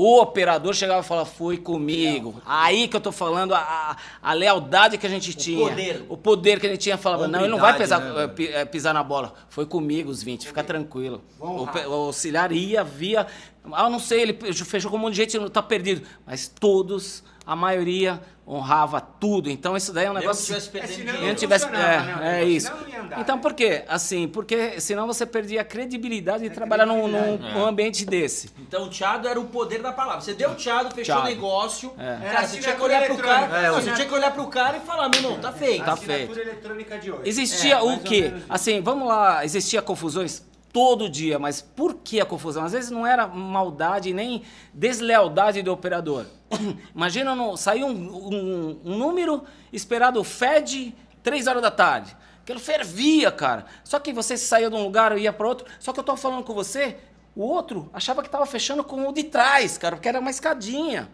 O 0.00 0.20
operador 0.20 0.74
chegava 0.74 1.00
e 1.00 1.02
falava, 1.02 1.26
foi 1.26 1.56
comigo. 1.56 2.40
Aí 2.46 2.86
que 2.86 2.94
eu 2.94 3.00
tô 3.00 3.10
falando 3.10 3.52
a, 3.52 3.58
a, 3.58 3.96
a 4.30 4.32
lealdade 4.32 4.96
que 4.96 5.04
a 5.04 5.10
gente 5.10 5.34
tinha. 5.34 5.68
poder. 5.68 6.06
O 6.08 6.16
poder 6.16 6.60
que 6.60 6.68
a 6.68 6.70
gente 6.70 6.82
tinha. 6.82 6.96
Falava, 6.96 7.26
não, 7.26 7.40
ele 7.40 7.48
não 7.48 7.58
vai 7.58 7.76
pisar, 7.76 8.00
né, 8.00 8.30
eh, 8.38 8.60
eh, 8.60 8.64
pisar 8.64 8.94
na 8.94 9.02
bola. 9.02 9.34
Foi 9.48 9.66
comigo 9.66 10.08
os 10.08 10.22
20, 10.22 10.46
fica 10.46 10.62
tranquilo. 10.62 11.20
O, 11.40 11.64
o 11.64 11.92
auxiliar 12.06 12.52
ia, 12.52 12.84
via. 12.84 13.26
Ah, 13.72 13.90
não 13.90 13.98
sei, 13.98 14.22
ele 14.22 14.54
fechou 14.54 14.88
com 14.88 14.96
um 14.96 15.00
monte 15.00 15.14
de 15.14 15.22
gente, 15.22 15.36
não 15.36 15.48
tá 15.48 15.60
perdido. 15.60 16.06
Mas 16.24 16.46
todos, 16.46 17.24
a 17.48 17.56
maioria, 17.56 18.20
honrava 18.46 19.00
tudo. 19.00 19.48
Então 19.48 19.74
isso 19.74 19.90
daí 19.92 20.04
é 20.06 20.10
um 20.10 20.14
negócio. 20.14 20.42
se 20.42 20.46
tivesse 20.48 20.68
É, 20.68 20.72
perdendo 20.72 20.96
senão 20.96 21.12
dinheiro. 21.14 21.22
Se 21.22 21.28
não 21.28 21.34
tivesse. 21.34 21.64
É, 21.66 21.70
né, 21.70 22.40
é 22.40 22.44
isso. 22.44 22.70
andar, 23.00 23.20
então 23.20 23.36
né? 23.36 23.42
por 23.42 23.54
quê? 23.54 23.84
Assim, 23.88 24.28
porque 24.28 24.78
senão 24.80 25.06
você 25.06 25.24
perdia 25.24 25.62
a 25.62 25.64
credibilidade 25.64 26.42
de 26.42 26.50
trabalhar 26.50 26.84
num, 26.84 27.08
num- 27.08 27.18
credibilidade. 27.20 27.54
num 27.58 27.66
ambiente 27.66 28.04
desse. 28.04 28.50
Então 28.58 28.84
o 28.84 28.90
Tchado 28.90 29.26
era 29.26 29.40
o 29.40 29.46
poder 29.46 29.80
da 29.80 29.92
palavra. 29.92 30.20
Você 30.20 30.34
deu 30.34 30.50
o 30.50 30.54
Tchado, 30.56 30.94
fechou 30.94 31.16
o 31.16 31.24
negócio. 31.24 31.92
É. 31.98 32.28
Cara, 32.30 32.46
você 32.46 32.58
tinha 32.60 32.74
que 32.76 32.82
olhar 32.82 33.04
pro 33.06 33.16
cara. 33.16 33.58
É, 33.66 33.70
você 33.70 33.90
o- 33.90 33.94
tinha 33.94 34.06
que 34.06 34.14
olhar 34.14 34.30
pro 34.32 34.46
cara 34.48 34.76
e 34.76 34.80
falar, 34.80 35.08
meu 35.08 35.20
irmão, 35.20 35.38
tá 35.40 35.50
feito. 35.52 35.84
Tá 35.84 35.92
Assinatura 35.94 36.34
feito. 36.34 36.48
eletrônica 36.50 36.98
de 36.98 37.10
hoje. 37.12 37.22
Existia 37.24 37.76
É, 37.76 37.82
o 37.82 37.98
quê? 38.00 38.32
Assim, 38.48 38.80
vamos 38.82 39.08
lá, 39.08 39.42
existia 39.44 39.80
confusões 39.80 40.42
todo 40.72 41.08
dia, 41.08 41.38
mas 41.38 41.60
por 41.60 41.94
que 41.94 42.20
a 42.20 42.26
confusão? 42.26 42.64
Às 42.64 42.72
vezes 42.72 42.90
não 42.90 43.06
era 43.06 43.26
maldade 43.26 44.12
nem 44.12 44.42
deslealdade 44.72 45.62
do 45.62 45.72
operador. 45.72 46.26
Imagina, 46.94 47.34
no, 47.34 47.56
saiu 47.56 47.86
um, 47.86 47.90
um- 47.92 48.80
um 48.84 48.98
número 48.98 49.44
esperado 49.72 50.22
FED 50.24 50.94
3 51.22 51.46
horas 51.46 51.62
da 51.62 51.70
tarde. 51.70 52.16
Aquilo 52.42 52.58
fervia, 52.60 53.30
cara. 53.30 53.66
Só 53.84 53.98
que 53.98 54.12
você 54.12 54.36
saía 54.36 54.70
de 54.70 54.76
um 54.76 54.82
lugar 54.82 55.16
e 55.18 55.22
ia 55.22 55.32
para 55.32 55.46
outro. 55.46 55.66
Só 55.78 55.92
que 55.92 56.00
eu 56.00 56.04
tô 56.04 56.16
falando 56.16 56.42
com 56.44 56.54
você, 56.54 56.96
o 57.36 57.42
outro 57.42 57.90
achava 57.92 58.22
que 58.22 58.30
tava 58.30 58.46
fechando 58.46 58.82
com 58.82 59.06
o 59.06 59.12
de 59.12 59.24
trás, 59.24 59.76
cara, 59.76 59.96
porque 59.96 60.08
era 60.08 60.18
uma 60.18 60.30
escadinha. 60.30 61.10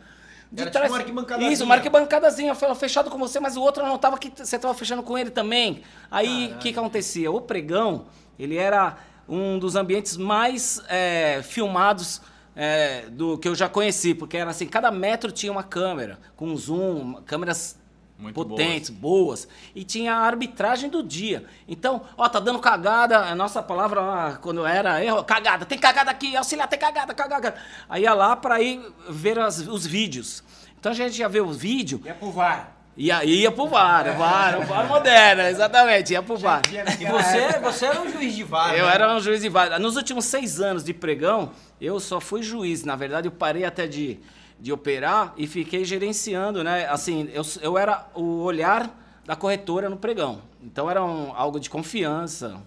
De 0.52 0.62
Era 0.62 0.70
tipo 0.70 0.86
uma 0.86 0.98
arquibancadazinha. 0.98 1.52
Isso, 1.52 1.64
uma 1.64 1.74
arquibancadazinha. 1.74 2.54
Foi 2.54 2.72
fechado 2.76 3.10
com 3.10 3.18
você, 3.18 3.40
mas 3.40 3.56
o 3.56 3.60
outro 3.62 3.84
não 3.84 3.98
tava 3.98 4.16
que 4.18 4.30
você 4.36 4.56
tava 4.56 4.72
fechando 4.74 5.02
com 5.02 5.18
ele 5.18 5.30
também. 5.30 5.82
Aí, 6.08 6.52
o 6.54 6.58
que 6.58 6.72
que 6.72 6.78
acontecia? 6.78 7.32
O 7.32 7.40
pregão, 7.40 8.04
ele 8.38 8.56
era 8.56 8.96
um 9.28 9.58
dos 9.58 9.76
ambientes 9.76 10.16
mais 10.16 10.82
é, 10.88 11.40
filmados 11.42 12.20
é, 12.56 13.06
do 13.10 13.36
que 13.38 13.48
eu 13.48 13.54
já 13.54 13.68
conheci, 13.68 14.14
porque 14.14 14.36
era 14.36 14.50
assim, 14.50 14.66
cada 14.66 14.90
metro 14.90 15.32
tinha 15.32 15.50
uma 15.50 15.62
câmera, 15.62 16.18
com 16.36 16.54
zoom, 16.56 17.14
câmeras 17.26 17.76
Muito 18.16 18.34
potentes, 18.34 18.90
boas. 18.90 19.48
E 19.74 19.82
tinha 19.82 20.14
a 20.14 20.18
arbitragem 20.20 20.88
do 20.88 21.02
dia. 21.02 21.44
Então, 21.66 22.02
ó, 22.16 22.28
tá 22.28 22.38
dando 22.38 22.60
cagada, 22.60 23.18
a 23.18 23.34
nossa 23.34 23.60
palavra 23.62 24.00
lá, 24.00 24.38
quando 24.40 24.64
era 24.64 25.04
erro, 25.04 25.24
cagada, 25.24 25.64
tem 25.66 25.78
cagada 25.78 26.10
aqui, 26.12 26.36
auxiliar, 26.36 26.68
tem 26.68 26.78
cagada, 26.78 27.12
cagada. 27.12 27.54
Aí 27.88 28.02
ia 28.02 28.14
lá 28.14 28.36
para 28.36 28.60
ir 28.60 28.80
ver 29.08 29.38
as- 29.38 29.66
os 29.66 29.84
vídeos. 29.84 30.44
Então 30.78 30.92
a 30.92 30.94
gente 30.94 31.18
ia 31.18 31.28
ver 31.28 31.40
o 31.40 31.50
vídeo 31.50 32.00
Ia 32.04 32.14
pro 32.14 32.30
VAR. 32.30 32.72
E 32.96 33.10
aí 33.10 33.40
ia 33.42 33.50
pro 33.50 33.66
VAR, 33.66 34.06
o 34.14 34.18
VAR, 34.18 34.60
o 34.60 34.64
VAR 34.66 34.86
moderno, 34.86 35.42
exatamente, 35.42 36.12
ia 36.12 36.22
pro 36.22 36.36
VAR. 36.36 36.62
Tinha 36.62 36.84
E 37.00 37.04
você, 37.06 37.58
você 37.58 37.86
era 37.86 38.00
um 38.00 38.10
juiz 38.12 38.34
de 38.36 38.44
VAR. 38.44 38.74
Eu 38.74 38.86
né? 38.86 38.94
era 38.94 39.14
um 39.16 39.20
juiz 39.20 39.40
de 39.40 39.48
VAR. 39.48 39.80
Nos 39.80 39.96
últimos 39.96 40.24
seis 40.26 40.60
anos 40.60 40.84
de 40.84 40.94
pregão, 40.94 41.50
eu 41.80 41.98
só 41.98 42.20
fui 42.20 42.42
juiz. 42.42 42.84
Na 42.84 42.94
verdade, 42.94 43.26
eu 43.26 43.32
parei 43.32 43.64
até 43.64 43.86
de, 43.88 44.20
de 44.60 44.72
operar 44.72 45.34
e 45.36 45.46
fiquei 45.46 45.84
gerenciando, 45.84 46.62
né? 46.62 46.86
Assim, 46.88 47.28
eu, 47.32 47.42
eu 47.60 47.76
era 47.76 48.06
o 48.14 48.42
olhar 48.42 48.88
da 49.26 49.34
corretora 49.34 49.88
no 49.88 49.96
pregão. 49.96 50.40
Então 50.62 50.88
era 50.90 51.02
um- 51.04 51.32
algo 51.34 51.58
de 51.58 51.68
confiança, 51.68 52.60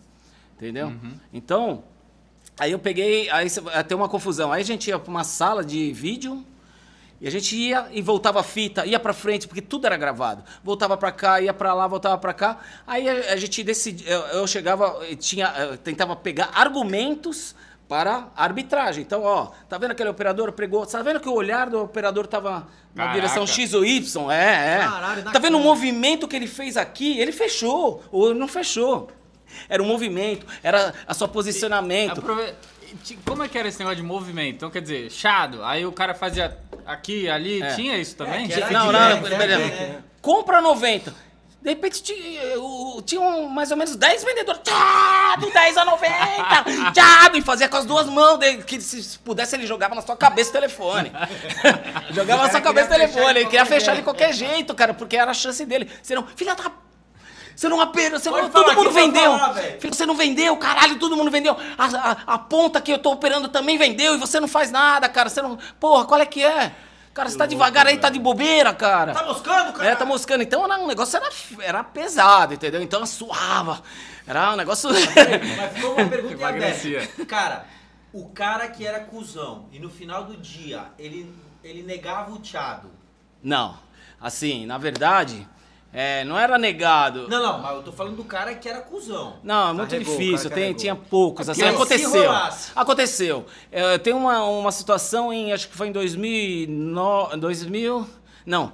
entendeu? 0.55 0.91
Então, 1.33 1.83
aí 2.59 2.71
eu 2.71 2.79
peguei, 2.79 3.29
aí 3.29 3.47
tem 3.87 3.95
uma 3.95 4.09
confusão. 4.09 4.51
Aí 4.51 4.61
a 4.61 4.65
gente 4.65 4.89
ia 4.89 4.99
para 4.99 5.09
uma 5.09 5.23
sala 5.23 5.63
de 5.63 5.93
vídeo 5.93 6.43
e 7.19 7.27
a 7.27 7.31
gente 7.31 7.55
ia 7.55 7.87
e 7.91 8.01
voltava 8.01 8.39
a 8.39 8.43
fita, 8.43 8.85
ia 8.85 8.99
pra 8.99 9.11
frente, 9.13 9.47
porque 9.47 9.61
tudo 9.61 9.85
era 9.85 9.97
gravado. 9.97 10.43
Voltava 10.63 10.95
pra 10.97 11.11
cá, 11.11 11.41
ia 11.41 11.53
pra 11.53 11.73
lá, 11.73 11.87
voltava 11.87 12.17
pra 12.17 12.33
cá. 12.33 12.59
Aí 12.85 13.09
a, 13.09 13.33
a 13.33 13.35
gente 13.37 13.63
decidia, 13.63 14.07
eu, 14.07 14.19
eu 14.39 14.47
chegava 14.47 14.99
e 15.09 15.15
tinha, 15.15 15.47
eu 15.57 15.77
tentava 15.77 16.15
pegar 16.15 16.49
argumentos 16.53 17.55
para 17.87 18.27
a 18.35 18.43
arbitragem. 18.43 19.01
Então, 19.01 19.23
ó, 19.23 19.51
tá 19.69 19.77
vendo 19.77 19.91
aquele 19.91 20.09
operador 20.09 20.51
pregou? 20.51 20.85
Tá 20.85 21.01
vendo 21.01 21.19
que 21.19 21.29
o 21.29 21.33
olhar 21.33 21.69
do 21.69 21.81
operador 21.83 22.27
tava 22.27 22.67
na 22.93 23.03
Caraca. 23.03 23.13
direção 23.15 23.47
X 23.47 23.73
ou 23.73 23.85
Y? 23.85 24.29
É, 24.31 24.75
é. 24.75 24.77
Caralho, 24.79 25.23
tá 25.23 25.39
vendo 25.39 25.57
o 25.57 25.61
movimento 25.61 26.27
que 26.27 26.35
ele 26.35 26.47
fez 26.47 26.75
aqui? 26.77 27.17
Ele 27.19 27.31
fechou 27.31 28.03
ou 28.11 28.33
não 28.35 28.47
fechou. 28.47 29.09
Era 29.69 29.81
o 29.81 29.85
movimento, 29.85 30.45
era 30.61 30.93
a 31.07 31.13
seu 31.13 31.27
posicionamento. 31.27 32.19
Aprove- 32.19 32.51
ti- 32.51 32.55
Como 33.25 33.43
é 33.43 33.47
que 33.47 33.57
era 33.57 33.67
esse 33.67 33.79
negócio 33.79 33.97
de 33.97 34.03
movimento? 34.03 34.55
Então, 34.55 34.69
quer 34.69 34.81
dizer, 34.81 35.11
chado, 35.11 35.63
aí 35.63 35.85
o 35.85 35.91
cara 35.91 36.13
fazia 36.13 36.57
aqui, 36.85 37.29
ali, 37.29 37.61
É. 37.61 37.73
tinha 37.75 37.97
isso 37.97 38.15
também? 38.15 38.47
que 38.47 38.53
era 38.53 38.69
Não, 38.71 38.91
não, 38.91 39.09
não, 39.09 39.21
pera- 39.21 39.53
É. 39.61 39.99
Compra 40.21 40.61
90. 40.61 41.13
De 41.61 41.69
repente 41.71 42.01
tinha, 42.01 42.41
tinham 43.05 43.49
mais 43.49 43.71
ou 43.71 43.77
menos 43.77 43.95
10 43.95 44.23
vendedores. 44.23 44.61
Tchado, 44.63 45.51
10 45.51 45.75
a 45.77 45.83
90. 45.83 46.13
Tchado, 46.93 47.37
e 47.37 47.41
fazia 47.41 47.67
com 47.67 47.75
as 47.77 47.85
duas 47.85 48.05
mãos. 48.07 48.37
de- 48.39 48.57
que 48.63 48.79
se 48.79 49.17
pudesse, 49.19 49.55
ele 49.55 49.67
jogava 49.67 49.93
na 49.95 50.01
sua 50.01 50.15
cabeça 50.15 50.49
o 50.51 50.53
telefone. 50.53 51.11
jogava 52.13 52.43
na 52.43 52.49
sua 52.51 52.61
cabeça 52.61 52.87
o 52.87 52.89
telefone. 52.91 53.39
Ele 53.39 53.45
queria 53.45 53.65
fechar 53.65 53.95
de 53.95 54.01
qualquer 54.01 54.33
jeito, 54.33 54.73
cara, 54.75 54.93
porque 54.93 55.17
era 55.17 55.31
a 55.31 55.33
chance 55.33 55.65
dele. 55.65 55.89
Senão, 56.01 56.25
filha 56.35 56.55
da. 56.55 56.71
Você 57.57 57.67
não 57.67 57.81
apenas, 57.81 58.21
você 58.21 58.29
Pode 58.29 58.43
não, 58.43 58.51
falar 58.51 58.65
todo 58.67 58.75
mundo 58.75 58.91
vendeu. 58.91 59.31
falar, 59.37 59.51
velho. 59.53 59.79
Você 59.91 60.05
não 60.05 60.13
vendeu, 60.15 60.55
caralho, 60.57 60.99
todo 60.99 61.17
mundo 61.17 61.31
vendeu. 61.31 61.57
A, 61.75 61.85
a- 62.11 62.17
a 62.35 62.37
ponta 62.37 62.79
que 62.79 62.91
eu 62.93 62.99
tô 62.99 63.11
operando 63.11 63.47
também 63.49 63.79
vendeu 63.79 64.13
e 64.13 64.17
você 64.19 64.39
não 64.39 64.47
faz 64.47 64.69
nada, 64.69 65.09
cara. 65.09 65.27
Você 65.27 65.41
não. 65.41 65.57
Porra, 65.79 66.05
qual 66.05 66.21
é 66.21 66.25
que 66.27 66.43
é? 66.43 66.71
Cara, 67.15 67.29
você 67.29 67.35
tá 67.35 67.47
devagar 67.47 67.87
aí, 67.87 67.97
tá 67.97 68.09
de 68.09 68.19
bobeira, 68.19 68.71
cara. 68.75 69.11
Tá 69.11 69.23
moscando, 69.25 69.73
cara? 69.73 69.89
É, 69.89 69.95
tá 69.95 70.05
moscando. 70.05 70.43
Então 70.43 70.63
era, 70.63 70.77
um 70.79 70.85
negócio 70.85 71.17
era, 71.17 71.29
era 71.61 71.83
pesado, 71.83 72.53
entendeu? 72.53 72.79
Então 72.79 73.03
suava. 73.07 73.81
Era 74.27 74.53
um 74.53 74.55
negócio. 74.55 74.91
Mas 74.91 75.73
ficou 75.73 75.95
uma 75.95 76.05
pergunta 76.07 76.35
em 76.35 76.37
Emagrecia. 76.37 77.07
Cara, 77.27 77.65
o 78.13 78.29
cara 78.29 78.67
que 78.67 78.85
era 78.85 78.99
cuzão 78.99 79.67
e 79.71 79.79
no 79.79 79.89
final 79.89 80.25
do 80.25 80.37
dia 80.37 80.91
ele, 80.99 81.33
ele 81.63 81.81
negava 81.81 82.31
o 82.31 82.37
tchado. 82.37 82.91
não. 83.43 83.75
Assim, 84.21 84.65
na 84.65 84.77
verdade, 84.79 85.47
é, 85.99 86.23
não 86.25 86.37
era 86.37 86.59
negado. 86.59 87.27
Não, 87.27 87.41
não, 87.41 87.59
mas 87.59 87.75
eu 87.77 87.81
tô 87.81 87.91
falando 87.91 88.17
do 88.17 88.23
cara 88.23 88.53
que 88.53 88.69
era 88.69 88.81
cuzão. 88.81 89.37
Não, 89.43 89.69
é 89.69 89.73
muito 89.73 89.89
Carregou, 89.89 90.15
difícil. 90.17 90.49
Tem, 90.51 90.71
tinha 90.73 90.95
poucos. 90.95 91.49
Assim, 91.49 91.61
Mas 91.61 91.69
se 91.71 91.75
aconteceu. 91.75 92.31
Aconteceu. 92.75 93.45
É, 93.71 93.97
tem 93.97 94.13
uma, 94.13 94.43
uma 94.43 94.71
situação 94.71 95.33
em, 95.33 95.51
acho 95.51 95.67
que 95.67 95.75
foi 95.75 95.87
em 95.87 95.91
2009, 95.91 97.37
2000, 97.37 98.07
não, 98.45 98.71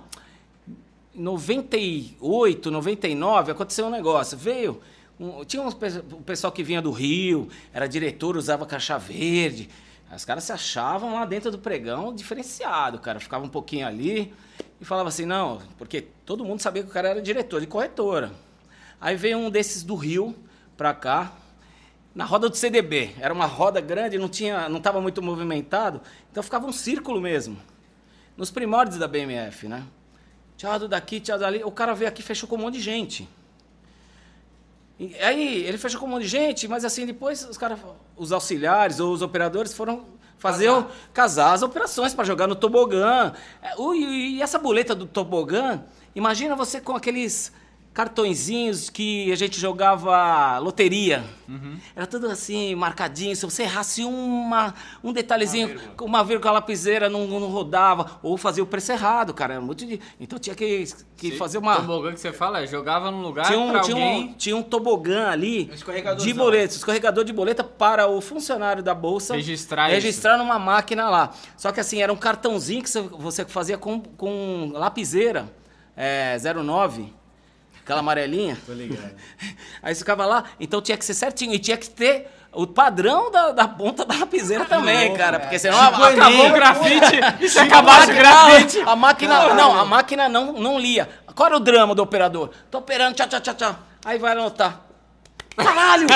98, 1.15 2.69
99, 2.71 3.51
aconteceu 3.51 3.85
um 3.85 3.89
negócio. 3.89 4.37
Veio, 4.37 4.81
um- 5.19 5.43
tinha 5.45 5.63
pe- 5.71 6.03
um 6.13 6.21
pessoal 6.23 6.51
que 6.51 6.63
vinha 6.63 6.81
do 6.81 6.91
Rio, 6.91 7.47
era 7.73 7.87
diretor, 7.87 8.35
usava 8.35 8.65
caixa 8.65 8.97
verde. 8.97 9.69
Os 10.15 10.25
caras 10.25 10.43
se 10.43 10.51
achavam 10.51 11.13
lá 11.15 11.25
dentro 11.25 11.49
do 11.49 11.57
pregão 11.57 12.13
diferenciado, 12.13 12.99
cara. 12.99 13.19
Ficava 13.19 13.43
um 13.45 13.49
pouquinho 13.49 13.87
ali 13.87 14.31
e 14.83 14.85
falava 14.85 15.07
assim, 15.07 15.25
não, 15.25 15.61
porque 15.77 16.01
todo 16.25 16.43
mundo 16.43 16.59
sabia 16.59 16.83
que 16.83 16.89
o 16.89 16.91
cara 16.91 17.07
era 17.07 17.21
diretor 17.21 17.61
de 17.61 17.67
corretora. 17.67 18.33
Aí 18.99 19.15
veio 19.15 19.37
um 19.37 19.49
desses 19.49 19.81
do 19.81 19.95
Rio 19.95 20.35
pra 20.75 20.93
cá, 20.93 21.31
na 22.13 22.25
roda 22.25 22.49
do 22.49 22.57
CDB. 22.57 23.15
Era 23.17 23.33
uma 23.33 23.45
roda 23.45 23.79
grande, 23.79 24.17
não 24.17 24.27
tinha, 24.27 24.67
não 24.67 24.79
estava 24.79 24.99
muito 24.99 25.21
movimentado, 25.21 26.01
então 26.29 26.43
ficava 26.43 26.67
um 26.67 26.73
círculo 26.73 27.21
mesmo. 27.21 27.57
Nos 28.35 28.51
primórdios 28.51 28.97
da 28.97 29.07
BMF, 29.07 29.69
né? 29.69 29.85
Tchau 30.57 30.85
daqui, 30.85 31.21
tchau 31.21 31.39
dali. 31.39 31.63
O 31.63 31.71
cara 31.71 31.95
veio 31.95 32.09
aqui 32.09 32.19
e 32.19 32.25
fechou 32.25 32.49
com 32.49 32.57
um 32.57 32.59
monte 32.59 32.73
de 32.73 32.81
gente. 32.81 33.29
E 34.99 35.15
aí 35.15 35.63
ele 35.63 35.77
fechou 35.77 35.97
com 35.97 36.07
um 36.07 36.09
monte 36.09 36.23
de 36.23 36.27
gente, 36.27 36.67
mas 36.67 36.83
assim 36.83 37.05
depois 37.05 37.47
os 37.47 37.57
caras, 37.57 37.79
os 38.17 38.33
auxiliares 38.33 38.99
ou 38.99 39.13
os 39.13 39.21
operadores 39.21 39.73
foram 39.73 40.03
fazer 40.37 40.69
casar 41.13 41.53
as 41.53 41.61
operações 41.61 42.13
para 42.13 42.23
jogar 42.23 42.47
no 42.47 42.55
tobogã. 42.55 43.33
É, 43.61 43.73
e 43.95 44.41
essa 44.41 44.59
boleta 44.59 44.93
do 44.93 45.05
tobogã, 45.05 45.83
imagina 46.15 46.55
você 46.55 46.81
com 46.81 46.95
aqueles 46.95 47.51
cartõezinhos 47.93 48.89
que 48.89 49.31
a 49.31 49.35
gente 49.35 49.59
jogava 49.59 50.57
loteria. 50.59 51.23
Era 51.95 52.07
tudo 52.07 52.27
assim, 52.27 52.73
marcadinho. 52.75 53.35
Se 53.35 53.45
você 53.45 53.63
errasse 53.63 54.03
uma, 54.03 54.73
um 55.03 55.13
detalhezinho, 55.13 55.79
com 55.95 56.05
uma 56.05 56.23
vírgula 56.23 56.49
a 56.51 56.53
lapiseira 56.55 57.09
não, 57.09 57.27
não 57.27 57.47
rodava. 57.49 58.19
Ou 58.23 58.35
fazia 58.37 58.63
o 58.63 58.65
preço 58.67 58.91
errado, 58.91 59.33
cara. 59.33 59.53
Era 59.53 59.61
muito 59.61 59.85
de- 59.85 59.99
Então 60.19 60.39
tinha 60.39 60.55
que, 60.55 60.85
que 61.15 61.31
Sim. 61.31 61.37
fazer 61.37 61.57
uma... 61.59 61.75
Tobogã 61.75 62.11
que 62.13 62.19
você 62.19 62.33
fala, 62.33 62.61
é, 62.63 62.67
jogava 62.67 63.11
num 63.11 63.21
lugar 63.21 63.45
Tinha 63.45 63.59
um, 63.59 63.69
pra 63.71 63.81
tinha, 63.81 63.95
alguém... 63.95 64.23
um, 64.29 64.33
tinha 64.33 64.55
um 64.57 64.63
tobogã 64.63 65.27
ali 65.29 65.69
Um 65.71 66.15
de 66.17 66.33
boleta, 66.33 66.73
escorregador 66.75 67.23
de 67.23 67.31
boleta 67.33 67.63
para 67.63 68.07
o 68.07 68.19
funcionário 68.19 68.81
da 68.81 68.95
bolsa 68.95 69.35
Registrar 69.35 69.87
isso. 69.91 69.95
registrar 70.05 70.37
numa 70.37 70.57
máquina 70.57 71.09
lá. 71.09 71.31
Só 71.55 71.71
que 71.71 71.79
assim, 71.79 72.01
era 72.01 72.11
um 72.11 72.15
cartãozinho 72.17 72.81
que 72.81 72.89
você- 72.89 73.01
você 73.01 73.45
fazia 73.45 73.77
com, 73.77 73.99
com 74.01 74.71
lapiseira 74.73 75.47
é, 75.95 76.35
09, 76.39 77.13
aquela 77.83 77.99
amarelinha. 77.99 78.57
Tô 78.65 78.73
ligado. 78.73 79.11
Aí 79.83 79.93
você 79.93 79.99
ficava 79.99 80.25
lá, 80.25 80.43
então 80.59 80.81
tinha 80.81 80.97
que 80.97 81.05
ser 81.05 81.13
certinho 81.13 81.53
e 81.53 81.59
tinha 81.59 81.77
que 81.77 81.89
ter 81.89 82.29
o 82.51 82.67
padrão 82.67 83.31
da, 83.31 83.51
da 83.51 83.67
ponta 83.67 84.05
da 84.05 84.15
lapiseira 84.15 84.65
também, 84.69 85.13
cara, 85.15 85.39
porque 85.39 85.57
senão 85.59 85.79
a- 85.79 85.87
Acabou 85.93 86.05
acabou 86.07 86.47
o 86.47 86.51
grafite, 86.53 87.49
se 87.49 87.59
acabasse 87.59 88.11
o 88.11 88.15
grafite... 88.15 88.79
A 88.85 88.95
máquina, 88.95 89.53
não, 89.53 89.79
a 89.79 89.85
máquina 89.85 90.29
não, 90.29 90.53
não 90.53 90.79
lia. 90.79 91.09
Qual 91.35 91.47
era 91.47 91.57
o 91.57 91.59
drama 91.59 91.95
do 91.95 92.03
operador? 92.03 92.51
Tô 92.69 92.77
operando, 92.77 93.15
tchau, 93.15 93.27
tchau, 93.27 93.39
tchau, 93.41 93.53
tchau. 93.55 93.75
Aí 94.05 94.19
vai 94.19 94.33
anotar. 94.33 94.81
Caralho! 95.57 96.07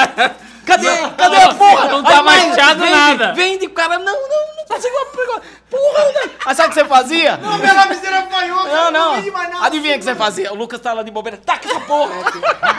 Cadê? 0.65 0.87
Cadê 1.17 1.37
a 1.37 1.53
porra? 1.53 1.89
Não 1.89 2.03
tá 2.03 2.17
Aí 2.17 2.23
vai, 2.23 2.47
manchado 2.49 2.79
vende, 2.81 2.91
nada. 2.91 3.33
Vende, 3.33 3.65
o 3.65 3.69
cara, 3.69 3.97
não, 3.99 4.05
não, 4.29 4.55
não 4.69 4.75
conseguiu 4.75 5.05
pegar. 5.07 5.41
Porra, 5.69 6.11
né? 6.11 6.31
Aí 6.45 6.55
sabe 6.55 6.67
o 6.67 6.71
que 6.71 6.79
você 6.79 6.85
fazia? 6.85 7.37
Não, 7.37 7.57
minha 7.57 7.73
lapiseira 7.73 8.21
falhou, 8.27 8.57
Não, 8.57 8.65
cara, 8.65 8.91
não. 8.91 9.15
vende 9.15 9.31
mais 9.31 9.49
nada. 9.49 9.65
Adivinha 9.65 9.95
o 9.95 9.99
que 9.99 10.05
você 10.05 10.15
fazia? 10.15 10.51
O 10.51 10.55
Lucas 10.55 10.79
tá 10.79 10.93
lá 10.93 11.03
de 11.03 11.11
bobeira. 11.11 11.37
Taca 11.37 11.67
essa 11.69 11.79
porra! 11.81 12.13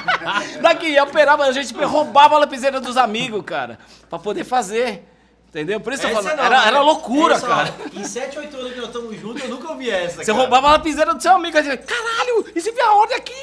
Daqui, 0.61 0.94
eu 0.94 1.05
operava, 1.05 1.44
a 1.44 1.53
gente 1.53 1.74
roubava 1.74 2.37
a 2.37 2.38
lapiseira 2.38 2.81
dos 2.81 2.96
amigos, 2.96 3.42
cara. 3.44 3.79
Pra 4.09 4.18
poder 4.18 4.44
fazer. 4.44 5.05
Entendeu? 5.48 5.81
Por 5.81 5.94
isso 5.94 6.03
eu 6.07 6.11
Essa 6.11 6.22
falo, 6.22 6.37
não, 6.37 6.44
era, 6.44 6.57
mas 6.59 6.66
era 6.66 6.81
loucura, 6.83 7.35
essa, 7.35 7.46
cara. 7.46 7.74
Em 7.94 8.05
7, 8.05 8.38
8 8.38 8.55
anos 8.59 8.72
que 8.72 8.79
nós 8.81 8.87
estamos 8.88 9.18
juntos, 9.18 9.42
eu 9.42 9.48
nunca 9.48 9.70
ouvi 9.70 9.88
essa. 9.88 10.16
Você 10.16 10.27
cara. 10.27 10.38
roubava 10.38 10.68
a 10.68 10.72
lapiseira 10.72 11.14
do 11.14 11.22
seu 11.22 11.33
amigo. 11.33 11.57
Aí 11.57 11.64
você, 11.64 11.77
caralho, 11.79 12.46
e 12.55 12.61
se 12.61 12.70
vier 12.70 12.85
a 12.85 12.92
ordem 12.92 13.16
aqui? 13.16 13.35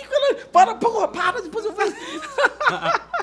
Para, 0.53 0.75
porra, 0.75 1.07
para, 1.07 1.41
depois 1.41 1.65
eu 1.65 1.73
faço. 1.73 1.95